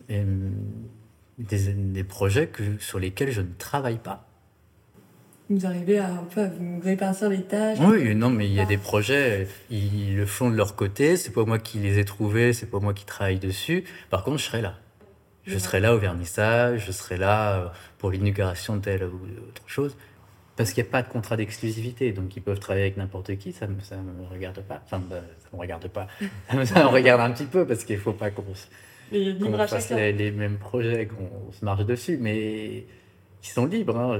[0.09, 0.21] Et,
[1.39, 4.27] des, des projets que, sur lesquels je ne travaille pas.
[5.49, 8.59] Vous arrivez à un peu à vous répartir les tâches Oui, non, mais il y
[8.59, 12.05] a des projets, ils le font de leur côté, c'est pas moi qui les ai
[12.05, 13.83] trouvés, c'est pas moi qui travaille dessus.
[14.09, 14.79] Par contre, je serai là.
[15.45, 17.67] Je serai là au vernissage, je serai là euh,
[17.99, 19.95] pour l'inauguration de telle ou autre chose.
[20.55, 23.51] Parce qu'il n'y a pas de contrat d'exclusivité, donc ils peuvent travailler avec n'importe qui,
[23.51, 24.81] ça ne me, regarde pas.
[24.85, 26.07] Enfin, bah, ça ne me regarde pas.
[26.65, 28.43] ça me regarde un petit peu, parce qu'il ne faut pas qu'on
[29.11, 32.85] qu'on fasse les, mêmes projets, qu'on se marche dessus, mais
[33.43, 33.97] ils sont libres.
[33.97, 34.19] Hein.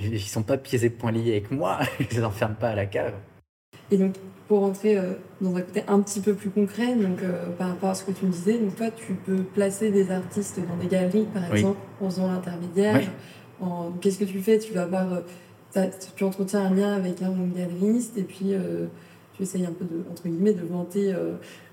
[0.00, 2.70] ils ne sont pas pieds et poings liés avec moi, ils ne les enferment pas
[2.70, 3.14] à la cave.
[3.90, 4.14] Et donc,
[4.46, 7.90] pour rentrer euh, dans un côté un petit peu plus concret, donc euh, par rapport
[7.90, 10.86] à ce que tu me disais, donc toi, tu peux placer des artistes dans des
[10.86, 13.00] galeries, par exemple, en faisant l'intermédiaire.
[14.00, 14.58] Qu'est-ce que tu fais?
[14.58, 15.06] Tu vas avoir,
[15.76, 18.54] euh, tu entretiens un lien avec un galeriste et puis
[19.40, 21.14] tu essayes un peu de, entre guillemets, de vanter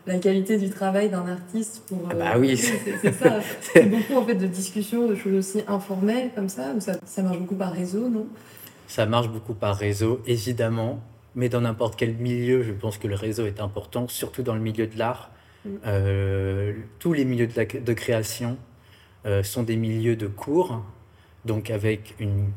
[0.06, 2.00] la qualité du travail d'un artiste pour.
[2.10, 2.56] Ah bah oui.
[2.58, 3.40] C'est ça.
[3.62, 6.80] C'est beaucoup en fait de discussions, de choses aussi informelles comme ça.
[6.80, 8.28] Ça, ça marche beaucoup par réseau, non?
[8.88, 11.02] Ça marche beaucoup par réseau, évidemment
[11.38, 14.60] mais dans n'importe quel milieu, je pense que le réseau est important, surtout dans le
[14.60, 15.30] milieu de l'art.
[15.64, 15.70] Mm.
[15.86, 18.58] Euh, tous les milieux de, création
[19.28, 20.84] euh, sont des milieux de cours,
[21.46, 22.50] donc avec une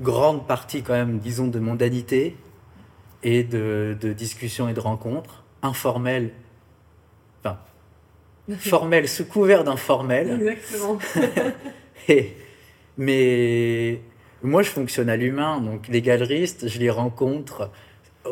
[0.00, 2.36] grande partie quand même, disons, de mondanité
[3.22, 6.30] et de, de discussion et de rencontres, informelles,
[7.40, 7.58] enfin,
[8.58, 10.40] formelles sous couvert d'informel.
[10.40, 10.98] Exactement.
[12.98, 14.00] mais
[14.42, 17.70] moi, je fonctionne à l'humain, donc les galeristes, je les rencontre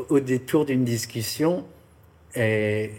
[0.08, 1.64] au détour d'une discussion.
[2.34, 2.90] Et,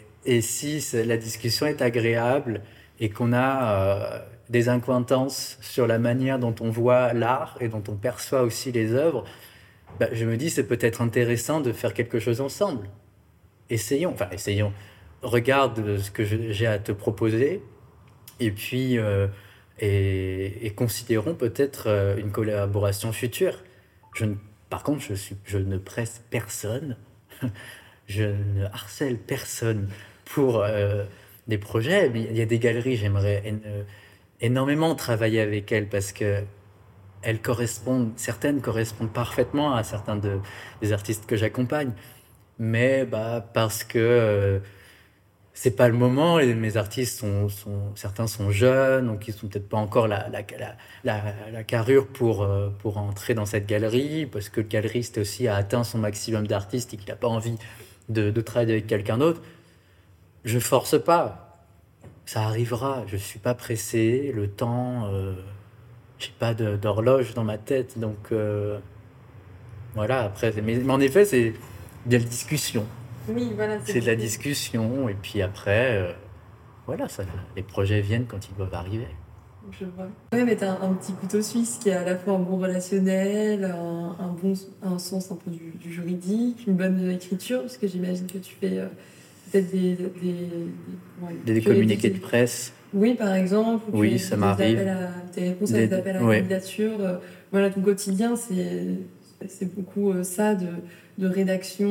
[0.41, 2.61] si la discussion est agréable
[2.99, 7.83] et qu'on a euh, des incointances sur la manière dont on voit l'art et dont
[7.87, 9.25] on perçoit aussi les œuvres,
[9.99, 12.89] bah, je me dis c'est peut-être intéressant de faire quelque chose ensemble.
[13.69, 14.73] Essayons, enfin essayons.
[15.21, 17.61] Regarde ce que j'ai à te proposer
[18.39, 19.27] et puis euh,
[19.79, 23.63] et, considérons peut-être euh, une collaboration future.
[24.69, 25.03] Par contre,
[25.45, 26.97] je, ne presse personne,
[28.07, 29.89] je ne harcèle personne
[30.25, 31.03] pour euh,
[31.47, 32.11] des projets.
[32.13, 33.43] Il y a des galeries, j'aimerais
[34.39, 36.43] énormément travailler avec elles parce que
[37.21, 40.39] elles correspondent, certaines correspondent parfaitement à certains de,
[40.81, 41.91] des artistes que j'accompagne.
[42.59, 44.61] Mais bah, parce que
[45.53, 46.37] c'est pas le moment.
[46.37, 47.47] mes artistes sont,
[47.95, 50.27] certains sont jeunes, donc ils sont peut-être pas encore la,
[51.03, 55.55] la, carrure pour, euh, pour entrer dans cette galerie, parce que le galeriste aussi a
[55.55, 57.57] atteint son maximum d'artistes et qu'il n'a pas envie
[58.09, 59.41] de, travailler avec quelqu'un d'autre.
[60.45, 61.67] Je force pas.
[62.25, 63.03] Ça arrivera.
[63.07, 64.31] Je suis pas pressé.
[64.33, 65.33] Le temps, euh,
[66.21, 68.79] j'ai pas d'horloge dans ma tête, donc euh,
[69.95, 70.23] voilà.
[70.23, 71.53] Après, mais, en effet, c'est
[72.05, 72.85] des discussions.
[73.27, 73.77] Oui, voilà.
[73.83, 76.11] C'est de la discussion, et puis après, euh,
[76.85, 77.23] voilà, ça,
[77.55, 79.07] les projets viennent quand ils doivent arriver.
[79.71, 80.07] Je vois.
[80.33, 83.63] Ouais, mais t'as un, petit couteau suisse qui a à la fois un bon relationnel,
[83.65, 88.39] un, bon un sens un peu du, juridique, une bonne écriture, parce que j'imagine que
[88.39, 88.87] tu fais euh,
[89.51, 89.97] peut-être des.
[91.45, 92.73] Des, des, communiqués de presse.
[92.93, 93.85] Oui, par exemple.
[93.93, 94.83] Oui, ça m'arrive.
[95.33, 96.99] Tes réponses à des appels à candidature.
[96.99, 97.17] Euh,
[97.51, 100.67] voilà, ton quotidien, c'est beaucoup ça de
[101.21, 101.87] de rédaction,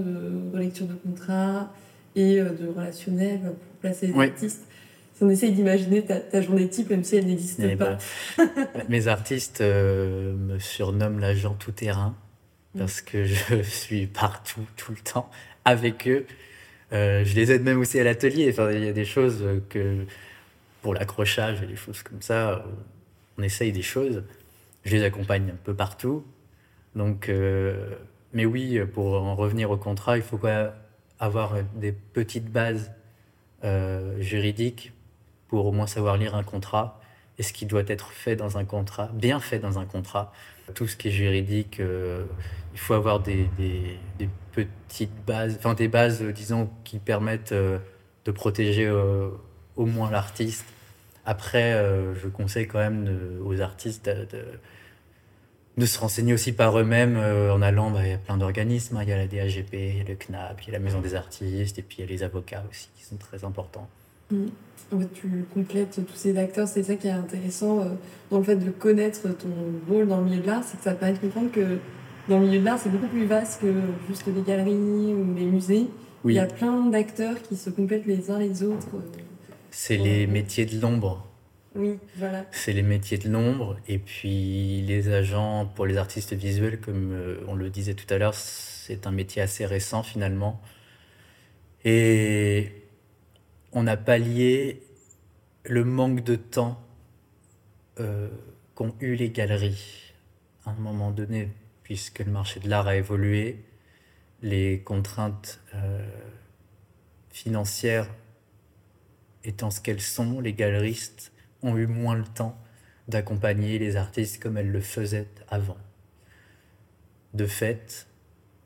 [0.00, 1.72] de relecture de contrats
[2.16, 4.66] et euh, de relationnel pour placer les artistes.
[5.14, 7.98] Si on essaye d'imaginer ta, journée type, même si elle n'existe eh pas.
[8.38, 8.48] Ben,
[8.88, 12.16] mes artistes euh, me surnomment l'agent tout-terrain
[12.74, 12.78] mm.
[12.78, 15.30] parce que je suis partout, tout le temps,
[15.64, 16.26] avec eux.
[16.92, 18.54] Euh, je les aide même aussi à l'atelier.
[18.72, 20.04] Il y a des choses que,
[20.82, 22.64] pour l'accrochage et des choses comme ça,
[23.38, 24.24] on essaye des choses.
[24.84, 26.24] Je les accompagne un peu partout.
[26.94, 27.30] Donc,
[28.32, 30.40] mais oui, pour en revenir au contrat, il faut
[31.18, 32.90] avoir des petites bases
[33.64, 34.92] euh, juridiques
[35.46, 37.00] pour au moins savoir lire un contrat
[37.38, 40.32] et ce qui doit être fait dans un contrat, bien fait dans un contrat.
[40.74, 42.24] Tout ce qui est juridique, euh,
[42.72, 43.48] il faut avoir des,
[44.52, 47.78] petites bases, enfin des bases, disons, qui permettent euh,
[48.24, 50.66] de protéger au moins l'artiste.
[51.24, 51.72] Après,
[52.20, 53.08] je conseille quand même
[53.44, 54.08] aux artistes
[55.76, 58.96] de se renseigner aussi par eux-mêmes euh, en allant, bah, il y a plein d'organismes,
[58.96, 59.02] hein.
[59.02, 62.00] il y a la DAGP, le CNAP, il la Maison des artistes, et puis il
[62.02, 63.88] y a les avocats aussi qui sont très importants.
[64.32, 65.04] Mmh.
[65.14, 67.84] tu complètes tous ces acteurs, c'est ça qui est intéressant euh,
[68.30, 69.48] dans le fait de connaître ton
[69.88, 71.78] rôle dans le milieu de l'art, c'est que ça permet de comprendre que
[72.28, 73.72] dans le milieu de l'art, c'est beaucoup plus vaste que
[74.08, 75.86] juste les galeries ou les musées.
[76.24, 78.94] Il y a plein d'acteurs qui se complètent les uns les autres.
[78.94, 79.20] Euh,
[79.70, 81.26] c'est les métiers de l'ombre.
[81.74, 82.44] Oui, voilà.
[82.52, 83.76] C'est les métiers de l'ombre.
[83.88, 88.18] Et puis les agents pour les artistes visuels, comme euh, on le disait tout à
[88.18, 90.60] l'heure, c'est un métier assez récent finalement.
[91.84, 92.81] Et
[93.72, 94.82] on a pallié
[95.64, 96.82] le manque de temps
[98.00, 98.28] euh,
[98.74, 100.12] qu'ont eu les galeries
[100.64, 101.50] à un moment donné,
[101.82, 103.64] puisque le marché de l'art a évolué,
[104.42, 106.06] les contraintes euh,
[107.30, 108.08] financières
[109.44, 111.32] étant ce qu'elles sont, les galeristes
[111.62, 112.58] ont eu moins le temps
[113.08, 115.78] d'accompagner les artistes comme elles le faisaient avant.
[117.34, 118.06] De fait,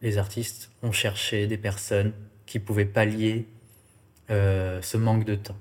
[0.03, 2.13] les artistes ont cherché des personnes
[2.45, 3.49] qui pouvaient pallier
[4.31, 5.59] euh, ce manque de temps.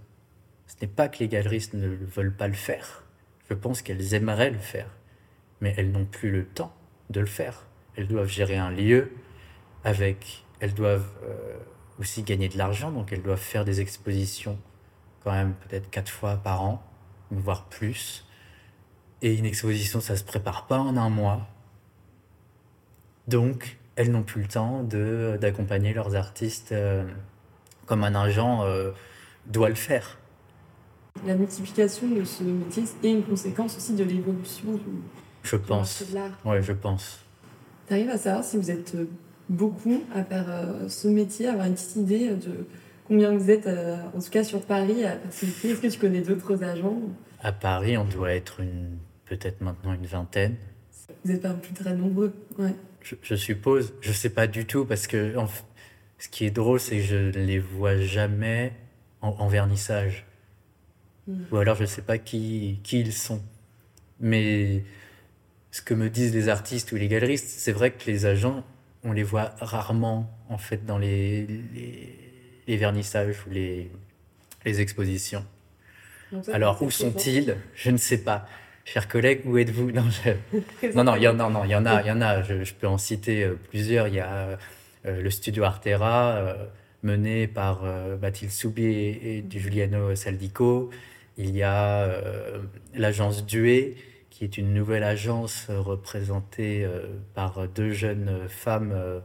[0.67, 3.03] Ce n'est pas que les galeristes ne veulent pas le faire.
[3.49, 4.89] Je pense qu'elles aimeraient le faire,
[5.61, 6.75] mais elles n'ont plus le temps
[7.09, 7.65] de le faire.
[7.95, 9.11] Elles doivent gérer un lieu
[9.83, 11.57] avec elles doivent euh,
[11.99, 14.57] aussi gagner de l'argent, donc elles doivent faire des expositions
[15.23, 16.83] quand même peut-être quatre fois par an,
[17.31, 18.27] voire plus.
[19.21, 21.47] Et une exposition, ça se prépare pas en un mois.
[23.27, 27.05] Donc, elles n'ont plus le temps d'accompagner leurs artistes euh,
[27.85, 28.91] comme un agent euh,
[29.47, 30.17] doit le faire.
[31.25, 34.81] La multiplication de ce métier est une conséquence aussi de l'évolution du,
[35.43, 36.03] je pense.
[36.09, 36.31] de l'art.
[36.43, 37.19] Ouais, je pense.
[37.87, 38.95] Tu arrives à savoir si vous êtes
[39.47, 42.65] beaucoup à faire euh, ce métier, avoir une petite idée de
[43.07, 46.21] combien vous êtes, euh, en tout cas sur Paris, à participer Est-ce que tu connais
[46.21, 46.99] d'autres agents?
[47.41, 50.55] À Paris, on doit être une, peut-être maintenant une vingtaine.
[51.23, 52.75] Vous n'êtes pas plus très nombreux, ouais.
[53.01, 53.93] Je, je suppose.
[54.01, 55.47] Je sais pas du tout parce que en
[56.17, 58.73] ce qui est drôle, c'est que je ne les vois jamais
[59.21, 60.25] en, en vernissage.
[61.27, 61.43] Mm.
[61.51, 63.41] Ou alors je sais pas qui, qui ils sont.
[64.19, 64.83] Mais
[65.71, 68.63] ce que me disent les artistes ou les galeristes, c'est vrai que les agents,
[69.03, 72.17] on les voit rarement en fait dans les, les,
[72.67, 73.91] les vernissages ou les,
[74.65, 75.45] les expositions.
[76.31, 77.57] Donc Alors où sont-ils?
[77.75, 78.47] Je ne sais pas.
[78.85, 79.91] Chers collègues, où êtes-vous?
[79.91, 82.11] Non, je- non, non, il y en a, non, il y en a, il y
[82.11, 82.41] en a.
[82.43, 84.07] Je, je peux en citer euh, plusieurs.
[84.07, 84.55] Il y a euh,
[85.05, 86.65] le studio Artera, euh,
[87.03, 90.89] mené par euh, Mathilde Soubi et, et Giuliano Saldico.
[91.37, 92.61] Il y a euh,
[92.95, 93.95] l'agence Duet,
[94.29, 99.19] qui est une nouvelle agence euh, représentée euh, par deux jeunes euh, femmes euh,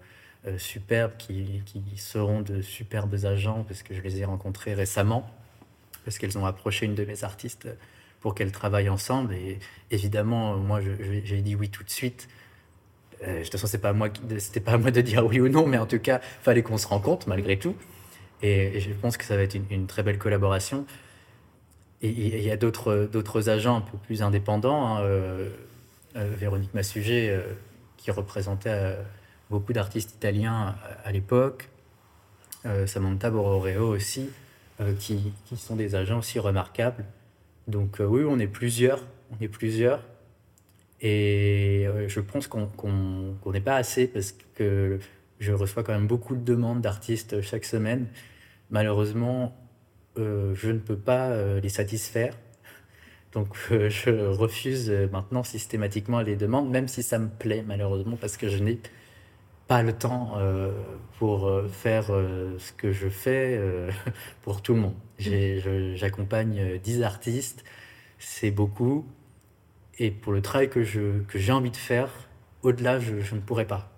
[0.47, 5.29] euh, superbes qui, qui seront de superbes agents, parce que je les ai rencontrées récemment,
[6.05, 7.69] parce qu'elles ont approché une de mes artistes
[8.21, 9.35] pour qu'elles travaillent ensemble.
[9.35, 9.59] Et
[9.90, 10.81] évidemment, moi,
[11.25, 12.29] j'ai dit oui tout de suite.
[13.23, 13.95] Euh, de toute façon, c'est pas
[14.39, 16.79] c'était pas à moi de dire oui ou non, mais en tout cas, fallait qu'on
[16.79, 17.75] se rencontre malgré tout.
[18.43, 20.87] Et, je pense que ça va être une, très belle collaboration.
[22.03, 24.97] Et il y a d'autres agents un peu plus indépendants.
[24.97, 25.51] hein, euh,
[26.17, 27.43] euh, Véronique Massuget, euh,
[27.97, 28.97] qui représentait
[29.51, 31.69] beaucoup d'artistes italiens à, l'époque.
[32.87, 34.29] Samantha Bororeo aussi,
[34.99, 37.05] qui, qui sont des agents aussi remarquables.
[37.69, 39.01] Donc oui, on est plusieurs.
[39.31, 40.03] On est plusieurs.
[41.01, 44.99] Et euh, je pense qu'on n'est pas assez parce que
[45.39, 48.09] je reçois quand même beaucoup de demandes d'artistes chaque semaine.
[48.71, 49.57] Malheureusement,
[50.19, 52.35] euh, je ne peux pas euh, les satisfaire.
[53.33, 58.49] Donc je refuse maintenant systématiquement les demandes, même si ça me plaît malheureusement, parce que
[58.49, 58.81] je n'ai
[59.69, 60.37] pas le temps
[61.21, 63.61] pour faire ce que je fais
[64.43, 64.95] pour tout le monde.
[65.21, 67.65] J'accompagne euh, 10 artistes,
[68.19, 69.07] c'est beaucoup.
[70.01, 72.09] Et pour le travail que je- que j'ai envie de faire,
[72.63, 73.91] au-delà, je, je ne pourrais pas.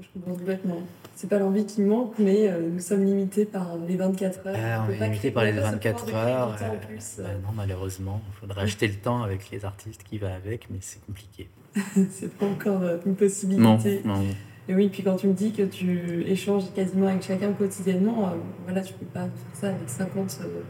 [0.00, 0.78] Je comprends complètement.
[1.16, 4.56] C'est pas l'envie qui manque, mais euh, nous sommes limités par les 24 heures.
[4.56, 6.54] Ah, on peut est pas limité créer- par les on pas se 24 pouvoir de
[6.56, 6.72] créer heures.
[6.72, 6.76] euh,
[7.22, 10.68] bah euh, non, malheureusement, il faudrait acheter le temps avec les artistes qui va avec,
[10.70, 11.48] mais c'est compliqué.
[12.10, 14.00] c'est pas encore euh, une Non, possibilité.
[14.04, 14.22] non.
[14.68, 18.32] Et oui, puis quand tu me dis que tu échanges quasiment avec chacun quotidiennement, euh,
[18.64, 20.60] voilà, tu peux pas faire ça avec 50, euh,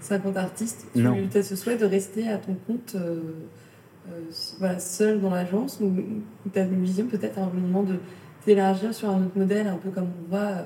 [0.00, 0.86] 50 artistes.
[0.94, 1.16] Tu Non.
[1.34, 3.20] as ce souhait de rester à ton compte, euh, euh,
[4.58, 5.92] voilà, seul dans l'agence, ou
[6.52, 7.96] tu as une vision peut-être à un moment de
[8.44, 10.62] t'élargir sur un autre modèle, un peu comme on voit, euh,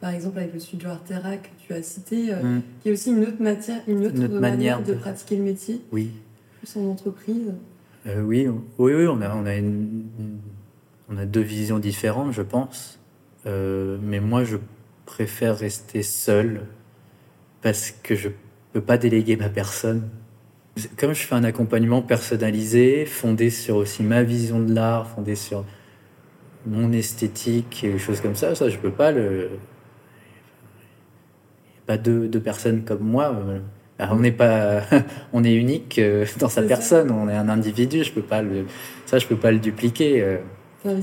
[0.00, 3.10] par exemple, avec le studio Artera que tu as cité, euh, Mm, qui est aussi
[3.10, 6.10] une autre matière, une autre, Une autre manière, manière de de- pratiquer le métier, oui.
[6.58, 7.52] plus en entreprise.
[8.06, 8.48] Euh, oui,
[8.78, 10.38] oui, oui, on a, on a, une- une-
[11.10, 12.98] on a deux visions différentes, je pense.
[13.46, 14.56] Euh, mais moi, je
[15.06, 16.62] préfère rester seul
[17.62, 18.28] parce que je
[18.72, 20.08] peux pas déléguer ma personne.
[20.98, 25.64] Comme je fais un accompagnement personnalisé, fondé sur aussi ma vision de l'art, fondé sur
[26.66, 29.48] mon esthétique et des choses comme ça, ça, je peux pas le.
[31.64, 33.34] Il y a pas deux, deux personnes comme moi.
[33.98, 34.82] alors, on n'est pas,
[35.32, 36.68] on est unique euh, dans sa ça.
[36.68, 37.10] personne.
[37.10, 38.04] On est un individu.
[38.04, 38.66] Je peux pas le,
[39.06, 40.22] ça, je peux pas le dupliquer.
[40.22, 40.38] euh,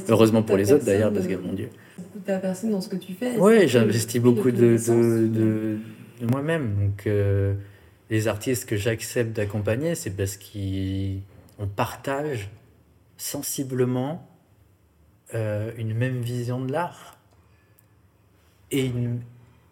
[0.10, 1.70] Heureusement pour les autres d'ailleurs, parce que euh, mon Dieu.
[1.98, 3.34] beaucoup ta personne dans ce que tu fais.
[3.40, 5.78] C'est- j'investis beaucoup de, de, de,
[6.22, 6.74] de moi-même.
[6.82, 7.54] Donc, euh,
[8.10, 12.50] les artistes que j'accepte d'accompagner, c'est parce qu'on partage
[13.18, 14.28] sensiblement
[15.34, 17.18] euh, une même vision de l'art
[18.72, 19.20] et une-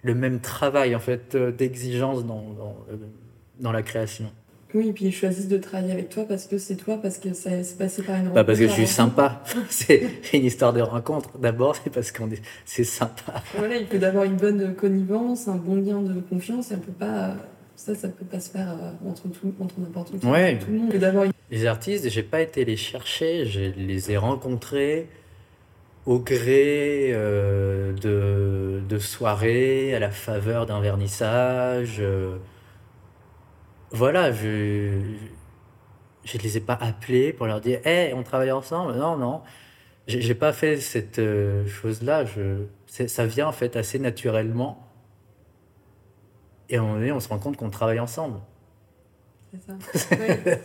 [0.04, 2.98] le même travail en fait euh, d'exigence dans, dans, euh,
[3.60, 4.32] dans la création.
[4.74, 7.34] Oui, et puis ils choisissent de travailler avec toi parce que c'est toi, parce que
[7.34, 9.43] ça s'est passé par une Pas parce que je rencontre suis sympa.
[9.69, 11.38] c'est une histoire de rencontre.
[11.38, 13.41] D'abord, c'est parce qu'on est, c'est sympa.
[13.58, 16.91] Voilà, il peut avoir une bonne connivence, un bon lien de confiance, et on peut
[16.91, 17.36] pas.
[17.75, 20.25] Ça, ça peut pas se faire euh, entre, tout, entre n'importe qui.
[20.25, 20.57] Ouais.
[20.59, 21.31] Tout le monde.
[21.51, 25.07] Les artistes, j'ai pas été les chercher, je les ai rencontrés
[26.05, 31.97] au gré euh, de, de soirées, à la faveur d'un vernissage.
[31.99, 32.38] euh.
[33.91, 34.99] voilà, je
[36.23, 38.93] je les ai pas appelés pour leur dire Hey, on travaille ensemble.
[38.95, 39.41] Non, non.
[40.07, 42.25] j'ai pas fait cette euh, chose-là.
[42.25, 42.63] Je,
[43.07, 44.85] ça vient en fait assez naturellement.
[46.69, 48.39] Et à un moment donné, on se rend compte qu'on travaille ensemble.
[49.51, 50.17] C'est ça.
[50.19, 50.62] Ouais.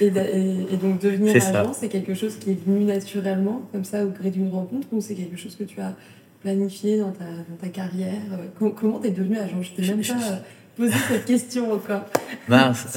[0.00, 3.84] et, da- et- et donc devenir agent, c'est quelque chose qui est venu naturellement, comme
[3.84, 5.94] ça, au gré d'une rencontre, ou c'est quelque chose que tu as
[6.40, 8.22] planifié dans ta, dans ta carrière?
[8.32, 9.60] Euh, com- Comment t'es devenu agent?
[9.62, 10.38] Je t'ai même Je- pas
[10.76, 12.06] posé cette question encore.
[12.48, 12.96] Mince,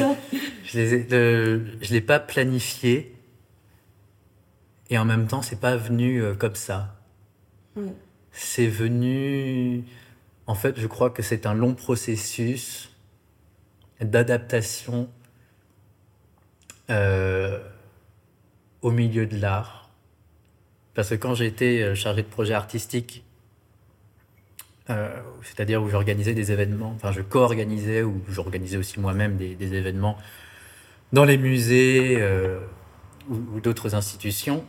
[0.64, 3.14] je je l'ai pas planifié.
[4.90, 6.96] Et en même temps, c'est pas venu euh, comme ça.
[7.76, 7.84] Ouais.
[8.32, 9.84] C'est venu.
[10.48, 12.92] En fait, je crois que c'est un long processus
[14.02, 15.10] d'adaptation
[16.90, 17.60] euh,
[18.82, 19.90] au milieu de l'art.
[20.94, 23.24] Parce que quand j'étais euh, chargé de projet artistique,
[24.90, 30.18] euh, c'est-à-dire où j'organisais des événements, enfin je co-organisais ou j'organisais aussi moi-même des, événements
[31.14, 32.60] dans les musées euh,
[33.30, 34.66] ou d'autres institutions,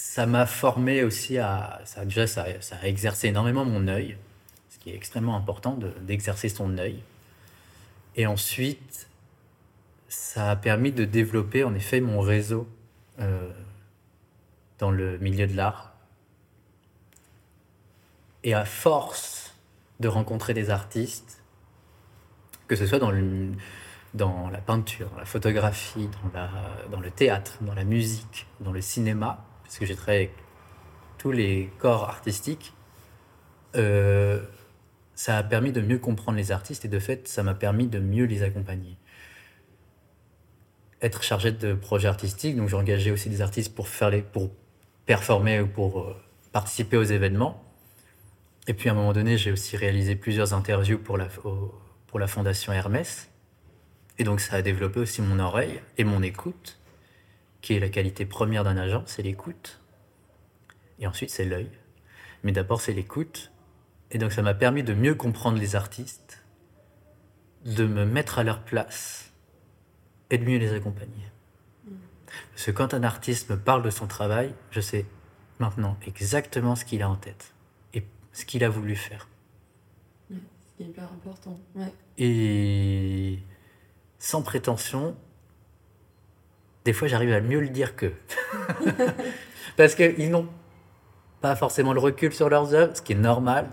[0.00, 1.80] ça m'a formé aussi à.
[1.84, 4.16] Ça, déjà, ça, ça a exercé énormément mon œil,
[4.70, 7.02] ce qui est extrêmement important de- d'exercer son œil.
[8.14, 9.08] Et ensuite,
[10.08, 12.68] ça a permis de développer en effet mon réseau
[13.18, 13.50] euh,
[14.78, 15.92] dans le milieu de l'art.
[18.44, 19.56] Et à force
[19.98, 21.42] de rencontrer des artistes,
[22.68, 23.50] que ce soit dans, le,
[24.14, 26.50] dans la peinture, dans la photographie, dans, la,
[26.92, 30.34] dans le théâtre, dans la musique, dans le cinéma, parce que j'ai travaillé avec
[31.18, 32.72] tous les corps artistiques,
[33.76, 34.40] euh,
[35.14, 37.98] ça a permis de mieux comprendre les artistes et de fait, ça m'a permis de
[37.98, 38.96] mieux les accompagner.
[41.02, 44.50] Être chargé de projets artistiques, donc j'ai engagé aussi des artistes pour, faire les, pour
[45.04, 46.16] performer ou pour euh,
[46.50, 47.62] participer aux événements.
[48.68, 52.26] Et puis à un moment donné, j'ai aussi réalisé plusieurs interviews pour la, pour la
[52.26, 53.28] Fondation Hermès.
[54.18, 56.78] Et donc ça a développé aussi mon oreille et mon écoute,
[57.68, 59.78] qui est la qualité première d'un agent, c'est l'écoute.
[61.00, 61.68] Et ensuite c'est l'œil.
[62.42, 63.52] Mais d'abord c'est l'écoute.
[64.10, 66.42] Et donc ça m'a permis de mieux comprendre les artistes,
[67.66, 69.34] de me mettre à leur place
[70.30, 71.30] et de mieux les accompagner.
[72.52, 75.04] Parce que quand un artiste me parle de son travail, je sais
[75.58, 77.52] maintenant exactement ce qu'il a en tête
[77.92, 78.02] et
[78.32, 79.28] ce qu'il a voulu faire.
[80.78, 81.60] C'est hyper important.
[81.74, 81.92] Ouais.
[82.16, 83.40] Et
[84.18, 85.18] sans prétention,
[86.88, 88.14] des fois j'arrive à mieux le dire qu'eux.
[89.76, 90.48] Parce qu'ils n'ont
[91.42, 93.68] pas forcément le recul sur leurs œuvres, ce qui est normal.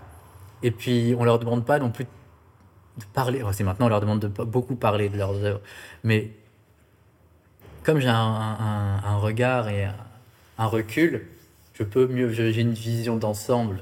[0.62, 3.42] Et puis on leur demande pas non plus de parler.
[3.52, 5.62] C'est maintenant on leur demande de beaucoup parler de leurs œuvres.
[6.04, 6.30] Mais
[7.84, 9.96] comme j'ai un, regard et un,
[10.58, 11.26] un recul,
[11.72, 12.30] je peux mieux.
[12.32, 13.80] J'ai une vision d'ensemble.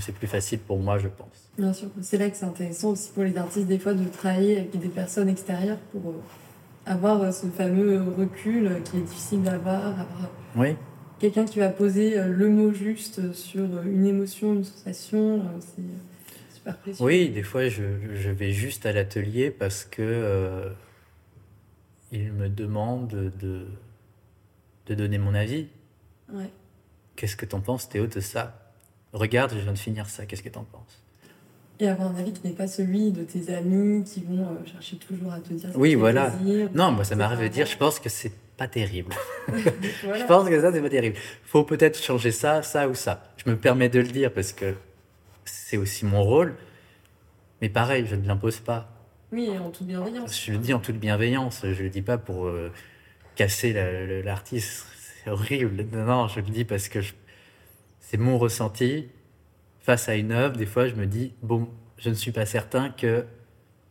[0.00, 1.52] C'est plus facile pour moi, je pense.
[1.56, 4.58] Bien sûr, c'est là que c'est intéressant aussi pour les artistes des fois de travailler
[4.58, 6.14] avec des personnes extérieures pour euh,
[6.90, 10.74] avoir euh, ce fameux recul euh, qui est difficile d'avoir, avoir Oui.
[11.20, 15.60] quelqu'un qui va poser euh, le mot juste sur euh, une émotion, une sensation, euh,
[15.60, 17.04] c'est euh, super précieux.
[17.04, 20.70] Oui, des fois, je, je vais juste à l'atelier parce que euh,
[22.10, 23.66] il me demande de,
[24.86, 25.68] de donner mon avis.
[26.32, 26.50] Ouais.
[27.14, 28.72] Qu'est-ce que t'en penses, Théo, de ça?
[29.12, 30.99] Regarde, je viens de finir ça, qu'est-ce que t'en penses?
[31.82, 34.96] Et avoir un avis qui n'est pas celui de tes amis qui vont euh, chercher
[34.96, 36.30] toujours à te dire ce Oui, voilà.
[36.30, 36.68] plaisir.
[36.74, 39.14] Non, moi, ça m'arrive de dire, je pense que c'est pas terrible.
[39.48, 40.18] Voilà.
[40.18, 41.16] Je pense que ça, c'est pas terrible.
[41.44, 43.22] Faut peut-être changer ça, ça ou ça.
[43.44, 44.74] Je me permets de le dire parce que
[45.46, 46.54] c'est aussi mon rôle.
[47.62, 48.88] Mais pareil, je ne l'impose pas.
[49.32, 50.38] Oui, en toute bienveillance.
[50.44, 52.70] Je le dis en toute bienveillance, je le dis pas pour euh,
[53.36, 54.84] casser la- l'artiste,
[55.24, 55.86] c'est horrible.
[55.92, 57.14] Non, non, je le dis parce que je-
[58.00, 59.08] c'est mon ressenti
[59.80, 60.56] face à une œuvre.
[60.56, 63.24] Des fois, je me dis, bon, je ne suis pas certain que,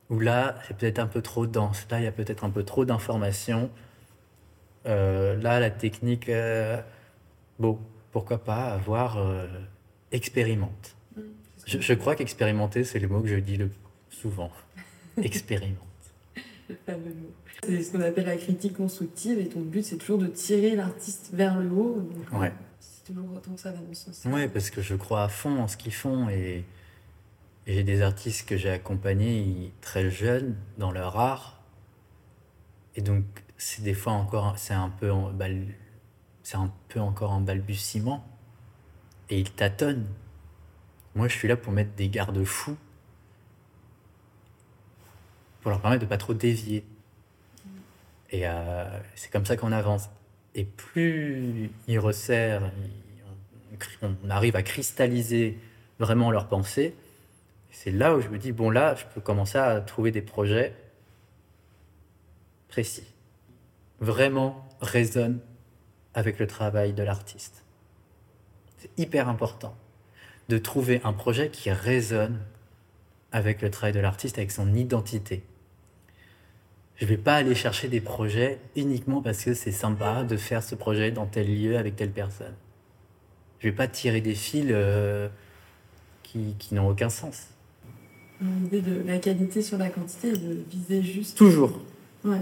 [0.10, 2.63] ou là, c'est peut-être un peu trop dense, là, il y a peut-être un peu
[2.63, 3.69] trop d'informations.
[4.86, 6.80] Euh, là, la technique, euh,
[7.60, 7.80] bon,
[8.12, 9.45] pourquoi pas avoir euh,
[10.12, 10.95] expérimente.
[11.15, 11.21] Mm,
[11.65, 13.78] Je, je crois qu'expérimenter, c'est le mot que je dis le plus
[14.17, 14.52] souvent.
[15.21, 15.78] Expérimente.
[16.69, 17.32] Le fameux mot.
[17.65, 21.32] C'est ce qu'on appelle la critique constructive et ton but c'est toujours de tirer l'artiste
[21.34, 21.99] vers le haut.
[22.32, 22.54] Donc, Ouais.
[24.25, 26.65] Oui, parce que je crois à fond en ce qu'ils font et,
[27.67, 31.62] j'ai des artistes que j'ai accompagnés très jeunes dans leur art.
[32.96, 33.23] Et donc,
[33.58, 35.67] c'est des fois encore, c'est un peu, bal-
[36.42, 38.25] c'est un peu encore en balbutiement.
[39.29, 40.08] Et ils tâtonnent.
[41.13, 42.77] Moi, je suis là pour mettre des garde-fous
[45.62, 46.86] pour leur permettre de pas trop dévier.
[48.31, 50.10] Et euh, c'est comme ça qu'on avance.
[50.56, 52.71] Et plus ils resserrent,
[54.02, 55.58] on, arrive à cristalliser
[56.00, 56.96] vraiment leurs pensées,
[57.71, 60.73] c'est là où je me dis, bon là, je peux commencer à trouver des projets
[62.67, 63.08] précis.
[64.00, 65.40] Vraiment résonnent
[66.13, 67.63] avec le travail de l'artiste.
[68.77, 69.75] C'est hyper important
[70.48, 72.40] de trouver un projet qui résonne
[73.32, 75.44] avec le travail de l'artiste, avec son identité.
[76.96, 80.63] Je ne vais pas aller chercher des projets uniquement parce que c'est sympa de faire
[80.63, 82.56] ce projet dans tel lieu avec telle personne.
[83.60, 85.27] Je vais pas tirer des fils euh,
[86.23, 87.47] qui, qui n'ont aucun sens.
[88.41, 91.37] L'idée de la qualité sur la quantité de viser juste.
[91.37, 91.79] Toujours.
[92.23, 92.41] Ouais.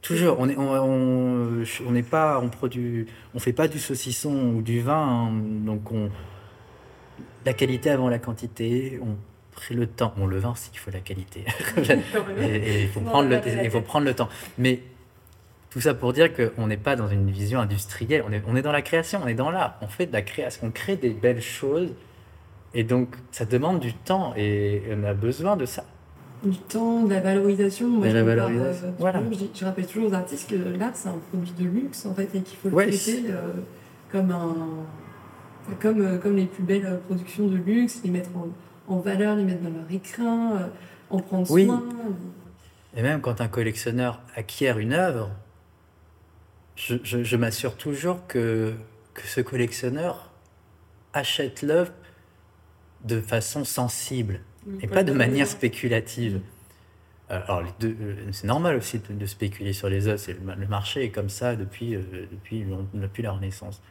[0.00, 0.40] Toujours.
[0.40, 5.28] On n'est on, on, pas, on produit, on fait pas du saucisson ou du vin,
[5.28, 5.32] hein.
[5.64, 6.10] donc on,
[7.46, 8.98] la qualité avant la quantité.
[9.00, 9.16] On
[9.52, 10.12] pris le temps.
[10.16, 11.44] Bon, le vin, il faut la qualité.
[12.40, 14.28] et il faut, prendre le, il faut prendre le temps.
[14.58, 14.80] Mais
[15.72, 18.22] tout ça pour dire qu'on n'est pas dans une vision industrielle.
[18.28, 19.78] On est, on est dans la création, on est dans l'art.
[19.80, 21.88] On fait de la création, on crée des belles choses.
[22.74, 25.84] Et donc, ça demande du temps et on a besoin de ça.
[26.44, 28.00] Du temps, de la valorisation.
[28.00, 28.88] de la valorisation.
[28.88, 29.22] Euh, voilà.
[29.54, 32.42] Je, rappelle toujours aux artistes que l'art, c'est un produit de luxe, en fait, et
[32.42, 33.52] qu'il faut le traiter euh,
[34.10, 34.54] comme un.
[35.80, 38.48] Comme, euh, comme les plus belles productions de luxe, les mettre en,
[38.92, 40.70] en valeur, les mettre dans leur écrin,
[41.08, 41.84] en prendre soin.
[42.94, 45.30] Et même quand un collectionneur acquiert une œuvre,
[46.76, 48.74] je, je, m'assure toujours que,
[49.14, 50.30] que ce collectionneur
[51.12, 51.92] achète l'œuvre
[53.04, 54.40] de façon sensible
[54.80, 56.40] et pas de manière spéculative.
[57.30, 60.20] Euh, alors, euh, c'est normal aussi de, spéculer sur les œuvres.
[60.20, 61.96] C'est le, marché est comme ça depuis,
[62.30, 62.64] depuis,
[62.94, 63.82] depuis la Renaissance.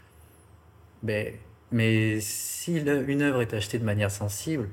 [1.03, 1.39] Mais,
[1.71, 4.69] mais si une œuvre est achetée de manière sensible,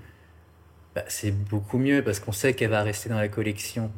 [0.95, 3.91] bah, c'est beaucoup mieux parce qu'on sait qu'elle va rester dans la collection.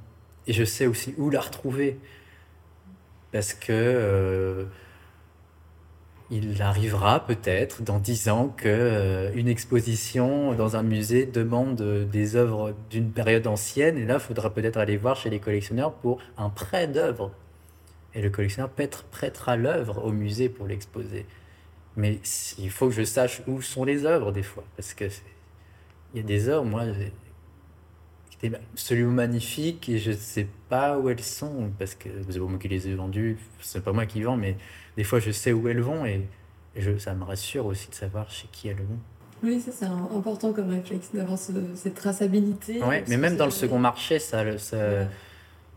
[0.46, 1.98] Et je sais aussi où la retrouver.
[3.32, 4.64] Parce que euh,
[6.30, 12.36] il arrivera peut-être dans dix ans que euh, une exposition dans un musée demande des
[12.36, 13.98] œuvres d'une période ancienne.
[13.98, 17.32] Et là, il faudra peut-être aller voir chez les collectionneurs pour un prêt d'œuvre.
[18.14, 18.70] Et le collectionneur
[19.10, 21.26] prêtera l'œuvre au musée pour l'exposer.
[21.96, 22.20] Mais
[22.58, 24.64] il faut que je sache où sont les œuvres des fois.
[24.76, 25.04] Parce que
[26.14, 26.82] il y a des œuvres, moi,
[28.41, 32.38] qui étaient absolument magnifiques et je ne sais pas où elles sont parce que c'est
[32.38, 34.57] moi qui les ai vendues, c'est pas moi qui vends, mais
[34.97, 36.26] des fois je sais où elles vont et,
[36.76, 38.99] je, ça me rassure aussi de savoir chez qui elles vont.
[39.43, 42.80] Oui, ça c'est important comme réflexe d'avoir cette traçabilité.
[42.84, 44.78] Oui, mais même dans le second marché, ça, ça,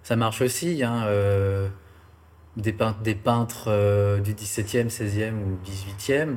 [0.03, 0.83] ça marche aussi.
[0.83, 1.67] Hein, euh,
[2.57, 6.35] des peintres, des peintres euh, du 17e, 16e ou 18e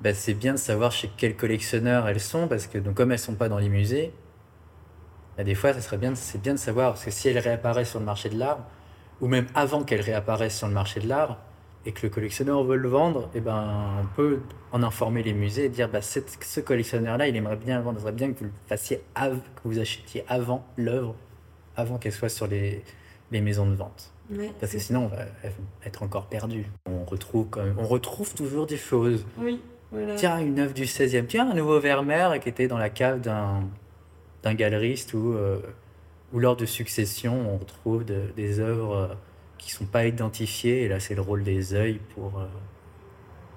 [0.00, 3.18] bah, c'est bien de savoir chez quel collectionneur elles sont, parce que donc, comme elles
[3.18, 4.12] ne sont pas dans les musées,
[5.36, 7.90] bah, des fois, ça serait bien, c'est bien de savoir, parce que si elles réapparaissent
[7.90, 8.58] sur le marché de l'art,
[9.20, 11.38] ou même avant qu'elles réapparaissent sur le marché de l'art,
[11.86, 14.40] et que le collectionneur veut le vendre, et eh ben, on peut
[14.72, 18.02] en informer les musées et dire bah, ce collectionneur-là, il aimerait bien le vendre, il
[18.02, 21.14] aimerait bien que vous le fassiez, que vous achetiez avant l'œuvre,
[21.76, 22.84] avant qu'elle soit sur les,
[23.30, 24.12] les maisons de vente.
[24.60, 25.24] Parce que sinon, on va
[25.84, 26.66] être encore perdu.
[26.86, 29.26] On retrouve, quand même, on retrouve toujours des choses.
[29.38, 29.60] Oui.
[30.16, 31.26] Tiens, une œuvre du 16e.
[31.26, 33.64] Tiens, un nouveau Vermeer qui était dans la cave d'un,
[34.42, 35.58] d'un galeriste où, euh,
[36.32, 38.04] où, lors de succession, on retrouve
[38.36, 39.14] des œuvres euh,
[39.58, 40.82] qui ne sont pas identifiées.
[40.82, 42.46] Et là, c'est le rôle des œils pour, euh,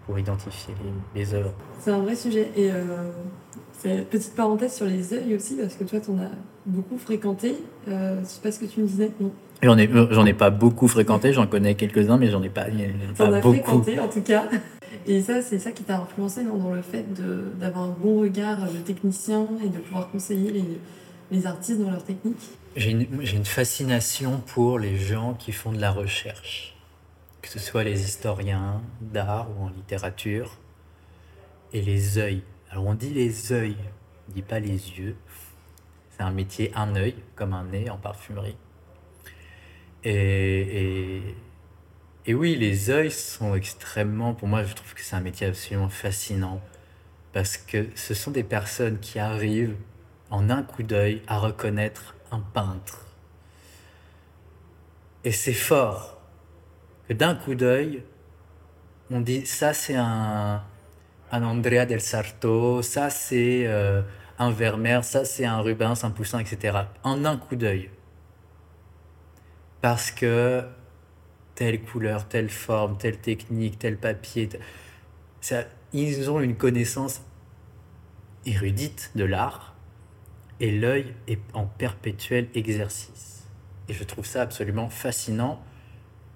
[0.05, 0.73] pour identifier
[1.15, 1.53] les, les, œuvres.
[1.79, 2.51] C'est un vrai sujet.
[2.55, 2.71] Et
[3.83, 6.31] c'est petite parenthèse sur les œils aussi, parce que toi, tu en as
[6.65, 7.55] beaucoup fréquenté.
[7.87, 9.11] Euh, je sais pas ce que tu me disais.
[9.19, 9.31] Non.
[9.61, 12.65] J'en ai, j'en ai pas beaucoup fréquenté, j'en connais quelques-uns, mais j'en ai pas,
[13.17, 13.53] pas as beaucoup.
[13.53, 14.45] fréquenté en tout cas.
[15.05, 17.05] Et ça, c'est ça qui t'a influencé dans le fait
[17.59, 20.65] d'avoir un bon regard de technicien et de pouvoir conseiller
[21.31, 22.37] les, artistes dans leur technique?
[22.75, 26.75] J'ai une, fascination pour les gens qui font de la recherche,
[27.41, 30.57] que ce soit les historiens d'art ou en littérature,
[31.73, 32.43] et les œils.
[32.69, 33.77] Alors on dit les œils,
[34.29, 35.15] on dit pas les yeux.
[36.11, 38.57] C'est un métier, un œil, comme un nez en parfumerie.
[40.03, 41.21] Et
[42.25, 45.89] et oui, les œils sont extrêmement, pour moi, je trouve que c'est un métier absolument
[45.89, 46.61] fascinant.
[47.33, 49.75] Parce que ce sont des personnes qui arrivent
[50.29, 53.05] en un coup d'œil à reconnaître un peintre.
[55.25, 56.21] Et c'est fort
[57.07, 58.03] que d'un coup d'œil,
[59.11, 60.63] on dit ça c'est un,
[61.31, 64.01] un Andrea del Sarto, ça c'est euh,
[64.39, 66.77] un Vermeer, ça c'est un Rubens, un Poussin, etc.
[67.03, 67.89] En un coup d'œil.
[69.81, 70.63] Parce que
[71.55, 74.49] telle couleur, telle forme, telle technique, tel papier.
[75.93, 77.21] Ils ont une connaissance
[78.45, 79.75] érudite de l'art
[80.59, 83.47] et l'œil est en perpétuel exercice.
[83.89, 85.61] Et je trouve ça absolument fascinant.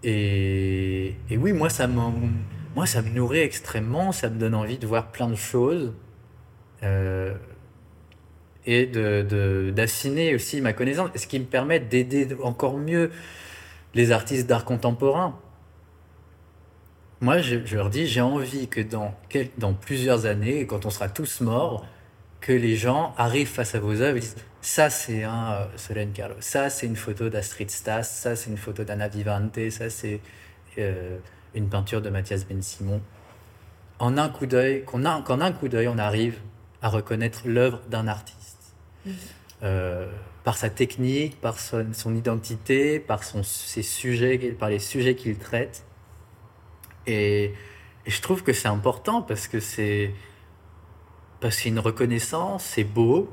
[0.03, 5.11] Et, oui, moi ça, moi, ça me nourrit extrêmement, ça me donne envie de voir
[5.11, 5.93] plein de choses.
[6.83, 7.35] Euh,
[8.67, 13.11] et d'affiner de, aussi ma connaissance, ce qui me permet d'aider encore mieux
[13.93, 15.37] les artistes d'art contemporain.
[17.19, 20.89] moi, je, je leur dis, j'ai envie que dans, quel- dans plusieurs années, quand on
[20.89, 21.85] sera tous morts,
[22.41, 26.11] que les gens arrivent face à vos œuvres et disent ça c'est un euh, Solène
[26.11, 30.19] Carlo, ça c'est une photo d'Astrid Stas, ça c'est une photo d'Anna Vivante, ça c'est
[30.77, 31.17] euh,
[31.55, 33.01] une peinture de Mathias Ben Simon.
[33.99, 36.37] En un coup d'œil, qu'en un coup d'œil, on arrive
[36.83, 38.75] à reconnaître l'œuvre d'un artiste.
[39.05, 39.13] Mhm.
[39.63, 40.07] Euh,
[40.47, 45.85] par sa technique, par son, identité, par son, ses sujets, par les sujets qu'il traite.
[47.05, 47.53] Et,
[48.05, 50.13] je trouve que c'est important parce que c'est
[51.41, 53.29] parce une reconnaissance, c'est beau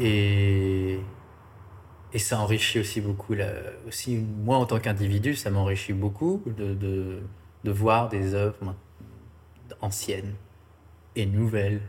[0.00, 0.98] et
[2.12, 3.36] et ça enrichit aussi beaucoup
[3.86, 8.74] aussi moi en tant qu'individu ça m'enrichit beaucoup de, de, voir des œuvres
[9.80, 10.34] anciennes
[11.14, 11.80] et nouvelles.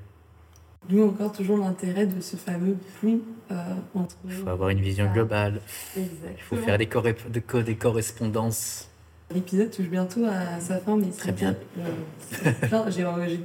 [0.89, 3.19] D'où encore toujours l'intérêt de ce fameux pont
[3.51, 3.55] euh,
[3.95, 4.15] entre.
[4.25, 5.61] Il faut avoir une vision globale.
[5.95, 6.31] Exactement.
[6.37, 8.89] Il faut faire des, corré- de des correspondances.
[9.33, 11.55] L'épisode touche bientôt à sa fin, mais Très bien.
[11.79, 12.51] euh,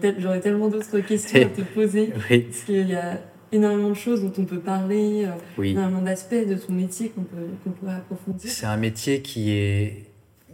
[0.01, 2.13] tel- J'aurais tellement d'autres questions à te poser.
[2.31, 3.21] Oui, Parce qu'il y a
[3.53, 5.71] énormément de choses dont on peut parler, euh, oui.
[5.71, 8.51] énormément d'aspects de ton métier qu'on peut, qu'on pourrait approfondir.
[8.51, 10.07] C'est un métier qui est,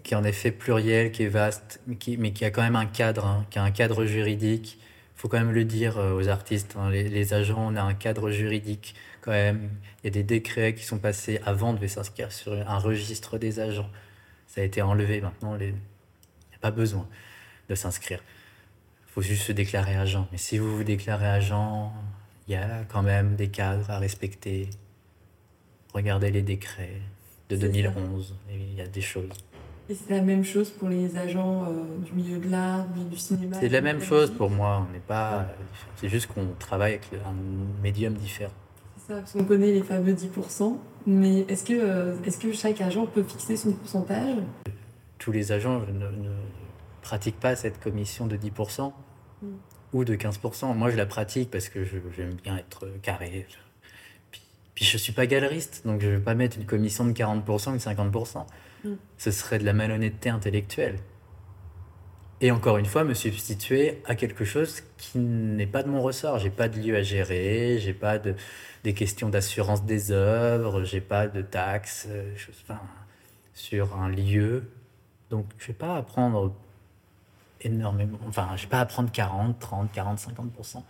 [0.02, 2.76] qui est en effet pluriel, qui est vaste, mais qui, mais qui a quand même
[2.76, 4.78] un cadre, hein, qui a un cadre juridique.
[5.24, 7.80] Il faut quand même le dire euh, aux artistes, hein, les, les agents, on a
[7.82, 9.70] un cadre juridique quand même.
[10.02, 13.58] Il y a des décrets qui sont passés avant, devait s'inscrire sur un registre des
[13.58, 13.88] agents.
[14.46, 17.08] Ça a été enlevé maintenant, les- il n'y a pas besoin
[17.70, 18.20] de s'inscrire.
[19.08, 20.28] Il faut juste se déclarer agent.
[20.30, 21.90] Mais si vous vous déclarez agent,
[22.46, 24.68] il y a quand même des cadres à respecter.
[25.94, 27.00] Regardez les décrets
[27.48, 27.68] de C'est ça.
[27.68, 29.30] 2011, et il y a des choses.
[29.88, 33.56] Et c'est la même chose pour les agents euh, du milieu de l'art, du cinéma.
[33.60, 35.46] C'est la même chose pour moi, on n'est pas.
[35.96, 37.34] C'est juste qu'on travaille avec un
[37.82, 38.52] médium différent.
[38.96, 42.80] C'est ça, parce qu'on connaît les fameux 10%, mais est-ce que, euh, est-ce que chaque
[42.80, 44.38] agent peut fixer son pourcentage?
[45.18, 46.34] Tous les agents ne, ne
[47.02, 48.92] pratiquent pas cette commission de 10%
[49.42, 49.46] Mm.
[49.92, 50.74] ou de 15%.
[50.74, 53.46] Moi, je la pratique parce que j'aime bien être carré.
[54.30, 54.40] Puis,
[54.74, 57.70] puis je suis pas galeriste, donc je ne vais pas mettre une commission de 40%
[57.70, 58.46] ou de 50%.
[58.84, 58.94] Mm.
[59.18, 60.98] Ce serait de la malhonnêteté intellectuelle.
[62.40, 66.38] Et encore une fois, me substituer à quelque chose qui n'est pas de mon ressort.
[66.38, 68.34] J'ai pas de lieu à gérer, j'ai pas de,
[68.82, 72.80] des questions d'assurance des œuvres, j'ai pas de taxes euh, enfin,
[73.54, 74.64] sur un lieu.
[75.30, 76.52] Donc, je vais pas apprendre
[77.62, 78.18] énormément.
[78.28, 80.82] Enfin, je vais pas apprendre 40, 30, 40, 50%.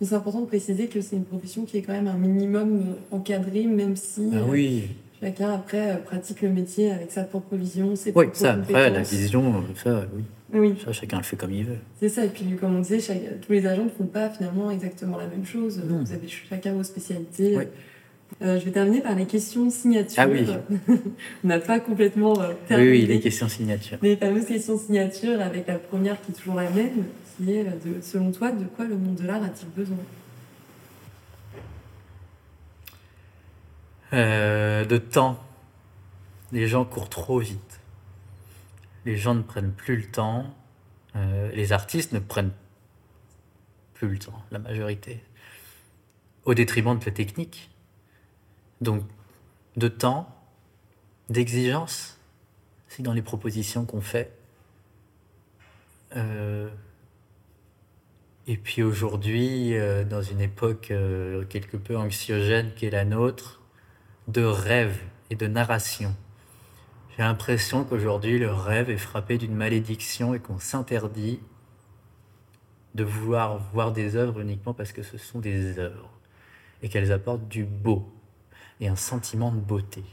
[0.00, 2.96] Mais c'est important de préciser que c'est une profession qui est quand même un minimum
[3.10, 7.54] encadrée, même si Ah euh, oui, chacun après euh, pratique le métier avec sa propre
[7.56, 9.10] vision, ses oui, propres ça après, la compétences.
[9.12, 10.22] vision, ça, oui,
[10.54, 11.78] Oui, ça, chacun le fait comme il veut.
[12.00, 12.24] c'est ça.
[12.24, 15.26] Et puis, comme on disait, chaque- tous les agents ne font pas finalement exactement la
[15.26, 15.80] même chose.
[15.86, 17.56] Vous avez chacun vos spécialités.
[17.56, 17.64] Oui.
[18.40, 20.16] Euh, je vais terminer par les questions signature.
[20.18, 20.46] Ah oui.
[21.44, 22.90] on n'a pas complètement euh, Oui, terminé.
[22.90, 23.98] oui, les questions signatures.
[24.02, 27.04] Les fameuses questions signature avec la première qui est toujours la même,
[27.36, 29.98] qui est, de, selon toi, de quoi le monde de l'art a-t-il besoin?
[34.12, 35.42] Euh, de temps.
[36.52, 37.80] Les gens courent trop vite.
[39.06, 40.54] Les gens ne prennent plus le temps.
[41.16, 42.52] Euh, les artistes ne prennent
[43.94, 45.22] plus le temps, la majorité.
[46.44, 47.70] Au détriment de la technique.
[48.80, 49.02] Donc,
[49.76, 50.28] de temps,
[51.30, 52.18] d'exigence,
[52.88, 54.36] c'est dans les propositions qu'on fait.
[56.16, 56.68] Euh,
[58.46, 59.74] et puis aujourd'hui,
[60.10, 60.92] dans une époque
[61.48, 63.61] quelque peu anxiogène qu'est la nôtre,
[64.28, 64.98] de rêve
[65.30, 66.14] et de narration.
[67.10, 71.40] J'ai l'impression qu'aujourd'hui, le rêve est frappé d'une malédiction et qu'on s'interdit
[72.94, 76.10] de vouloir voir des œuvres uniquement parce que ce sont des œuvres
[76.82, 78.12] et qu'elles apportent du beau
[78.80, 80.04] et un sentiment de beauté.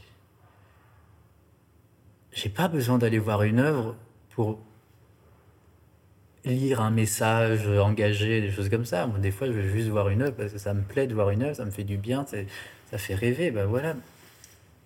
[2.32, 3.96] J'ai pas besoin d'aller voir une œuvre
[4.30, 4.60] pour
[6.44, 9.06] lire un message engagé, des choses comme ça.
[9.20, 11.30] Des fois, je vais juste voir une œuvre parce que ça me plaît de voir
[11.30, 13.50] une œuvre, ça me fait du bien, ça fait rêver.
[13.50, 13.94] Ben voilà.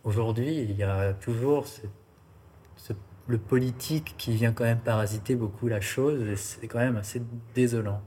[0.05, 1.81] Aujourd'hui, il y a toujours ce-
[2.77, 2.93] ce-
[3.29, 7.23] le politique qui vient quand même parasiter beaucoup la chose et c'est quand même assez
[7.55, 8.03] désolant.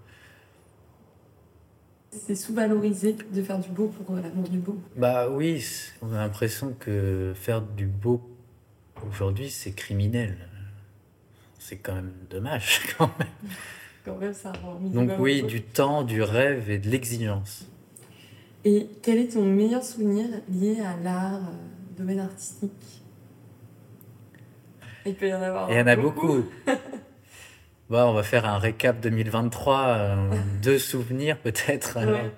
[2.11, 4.77] C'est sous-valorisé de faire du beau pour euh, l'amour du beau.
[4.95, 5.63] Bah oui,
[6.01, 8.21] on a l'impression que faire du beau
[9.09, 10.37] aujourd'hui, c'est criminel.
[11.59, 13.27] C'est quand même dommage quand même.
[14.05, 17.65] Quand même, ça rend Donc oui, du temps, du rêve et de l'exigence.
[18.63, 22.71] Et quel est ton meilleur souvenir lié à l'art, euh, domaine artistique?
[25.05, 25.69] Il peut y en avoir.
[25.71, 26.43] Il y en a beaucoup.
[27.89, 29.87] Bon, on va faire un récap 2023.
[29.87, 31.97] euh, deux souvenirs peut-être.
[32.05, 32.31] Ouais.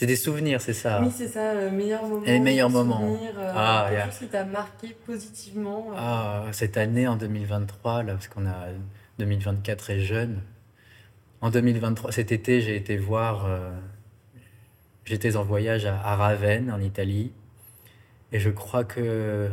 [0.00, 2.22] C'est des souvenirs, c'est ça Oui, c'est ça, euh, meilleur moment.
[2.24, 3.18] Les meilleurs moments.
[3.36, 4.06] Euh, Ah, quelque yeah.
[4.06, 5.88] chose qui t'a marqué positivement.
[5.90, 5.94] euh.
[5.94, 8.68] Ah, cette année en 2023, là, parce qu'on a
[9.18, 10.40] 2024 est jeune.
[11.42, 13.44] En 2023, cet été, j'ai été voir.
[13.44, 13.72] euh,
[15.04, 17.32] J'étais en voyage à, à Ravenne, en Italie.
[18.32, 19.50] Et je crois que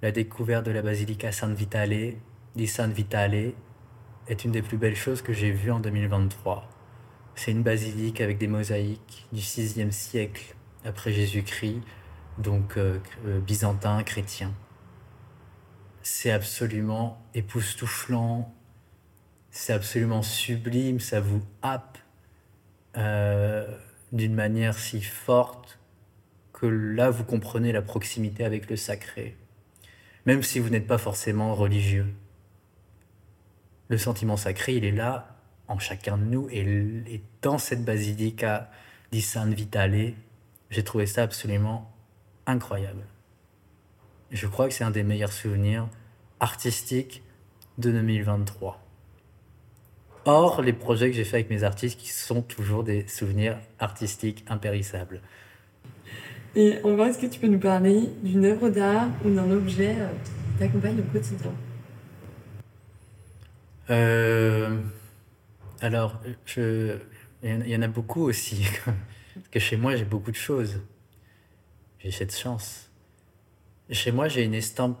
[0.00, 2.14] la découverte de la basilica San Vitale,
[2.56, 3.52] di San Vitale,
[4.28, 6.69] est une des plus belles choses que j'ai vues en 2023.
[7.34, 10.54] C'est une basilique avec des mosaïques du 6e siècle
[10.84, 11.80] après Jésus-Christ,
[12.38, 14.52] donc euh, euh, byzantin, chrétien.
[16.02, 18.54] C'est absolument époustouflant,
[19.50, 21.98] c'est absolument sublime, ça vous happe
[22.96, 23.66] euh,
[24.12, 25.78] d'une manière si forte
[26.52, 29.36] que là vous comprenez la proximité avec le sacré,
[30.26, 32.06] même si vous n'êtes pas forcément religieux.
[33.88, 35.39] Le sentiment sacré, il est là
[35.70, 38.70] en chacun de nous et, dans cette basilica
[39.12, 40.14] di San Vitale,
[40.68, 41.90] j'ai trouvé ça absolument
[42.44, 43.02] incroyable.
[44.32, 45.88] Je crois que c'est un des meilleurs souvenirs
[46.40, 47.22] artistiques
[47.78, 48.82] de 2023.
[50.26, 54.44] Or, les projets que j'ai faits avec mes artistes qui sont toujours des souvenirs artistiques
[54.48, 55.20] impérissables.
[56.56, 59.94] Et en vrai, est-ce que tu peux nous parler d'une œuvre d'art ou d'un objet
[59.98, 61.52] euh, qui t'accompagne au quotidien?
[63.88, 64.76] Euh,
[65.80, 66.20] alors,
[66.56, 67.00] il
[67.42, 68.66] y en- a beaucoup aussi.
[69.34, 70.80] Parce que chez moi, j'ai beaucoup de choses.
[71.98, 72.90] J'ai cette chance.
[73.90, 74.98] Chez moi, j'ai une estampe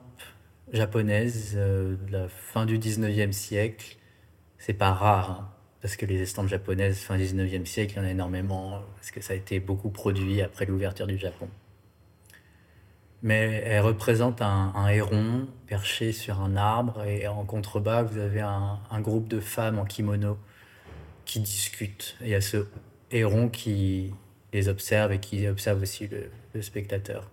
[0.72, 3.96] japonaise euh, de la fin du 19e siècle.
[4.58, 5.48] C'est pas rare, hein,
[5.82, 9.20] parce que les estampes japonaises fin 19e siècle, il y en a énormément, parce que
[9.20, 11.48] ça a été beaucoup produit après l'ouverture du Japon.
[13.22, 19.00] Mais elle représente un, héron perché sur un arbre et en contrebas, vous avez un
[19.00, 20.38] groupe de femmes en kimono
[21.24, 22.16] qui discutent.
[22.20, 22.66] Il y a ce
[23.10, 24.12] héron qui
[24.52, 27.30] les observe et qui observe aussi le, spectateur.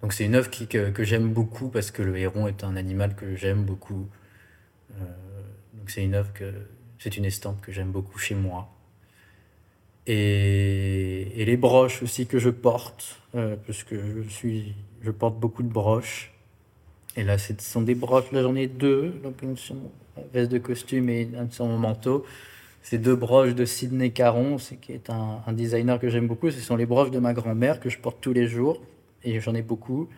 [0.00, 3.14] Donc c'est une œuvre que, que j'aime beaucoup parce que le héron est un animal
[3.14, 4.08] que j'aime beaucoup.
[4.92, 5.04] Euh,
[5.74, 6.52] donc c'est une œuvre que
[6.98, 8.68] c'est une estampe que j'aime beaucoup chez moi.
[10.06, 15.38] Et, et les broches aussi que je porte, euh, parce que je suis, je porte
[15.38, 16.32] beaucoup de broches.
[17.16, 18.30] Et là, ce sont des broches.
[18.32, 19.74] Là, j'en ai deux, donc une sur
[20.32, 21.28] veste de costume et
[21.60, 22.24] mon manteau.
[22.82, 26.50] Ces deux broches de Sidney Caron, c'est qui est un, designer que j'aime beaucoup.
[26.50, 28.80] Ce sont les broches de ma grand-mère que je porte tous les jours
[29.24, 30.08] et j'en ai beaucoup.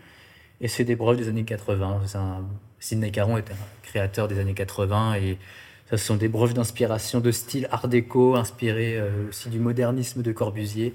[0.61, 2.03] Et c'est des broches des années 80.
[2.07, 2.45] C'est un-
[2.81, 5.39] Sidney Caron est un créateur des années 80 et
[5.91, 10.33] ce sont des broches d'inspiration de style art déco, inspirées euh, aussi du modernisme de
[10.33, 10.95] Corbusier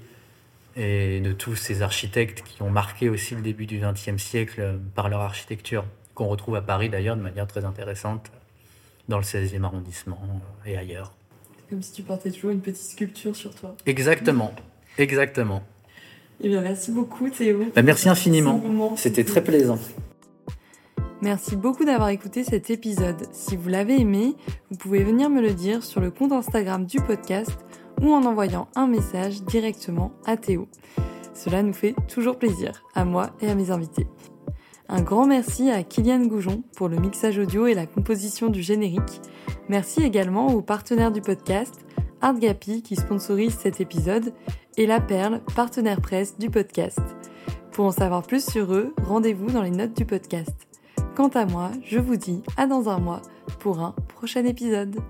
[0.76, 4.76] et de tous ces architectes qui ont marqué aussi le début du XXe siècle euh,
[4.94, 5.84] par leur architecture,
[6.14, 8.30] qu'on retrouve à Paris d'ailleurs de manière très intéressante,
[9.08, 11.14] dans le 16e arrondissement euh, et ailleurs.
[11.56, 13.76] C'est comme si tu portais toujours une petite sculpture sur toi.
[13.86, 14.52] Exactement,
[14.98, 15.62] exactement.
[16.40, 17.64] Eh bien, merci beaucoup Théo.
[17.74, 18.60] Bah, merci infiniment.
[18.96, 19.78] C'était très plaisant.
[21.22, 23.28] Merci beaucoup d'avoir écouté cet épisode.
[23.32, 24.34] Si vous l'avez aimé,
[24.70, 27.56] vous pouvez venir me le dire sur le compte Instagram du podcast
[28.02, 30.68] ou en envoyant un message directement à Théo.
[31.32, 34.06] Cela nous fait toujours plaisir, à moi et à mes invités.
[34.88, 39.22] Un grand merci à Kylian Goujon pour le mixage audio et la composition du générique.
[39.68, 41.86] Merci également aux partenaires du podcast,
[42.20, 44.34] Artgapi qui sponsorise cet épisode
[44.76, 47.00] et La Perle, partenaire presse du podcast.
[47.72, 50.54] Pour en savoir plus sur eux, rendez-vous dans les notes du podcast.
[51.16, 53.22] Quant à moi, je vous dis à dans un mois
[53.60, 55.00] pour un prochain épisode.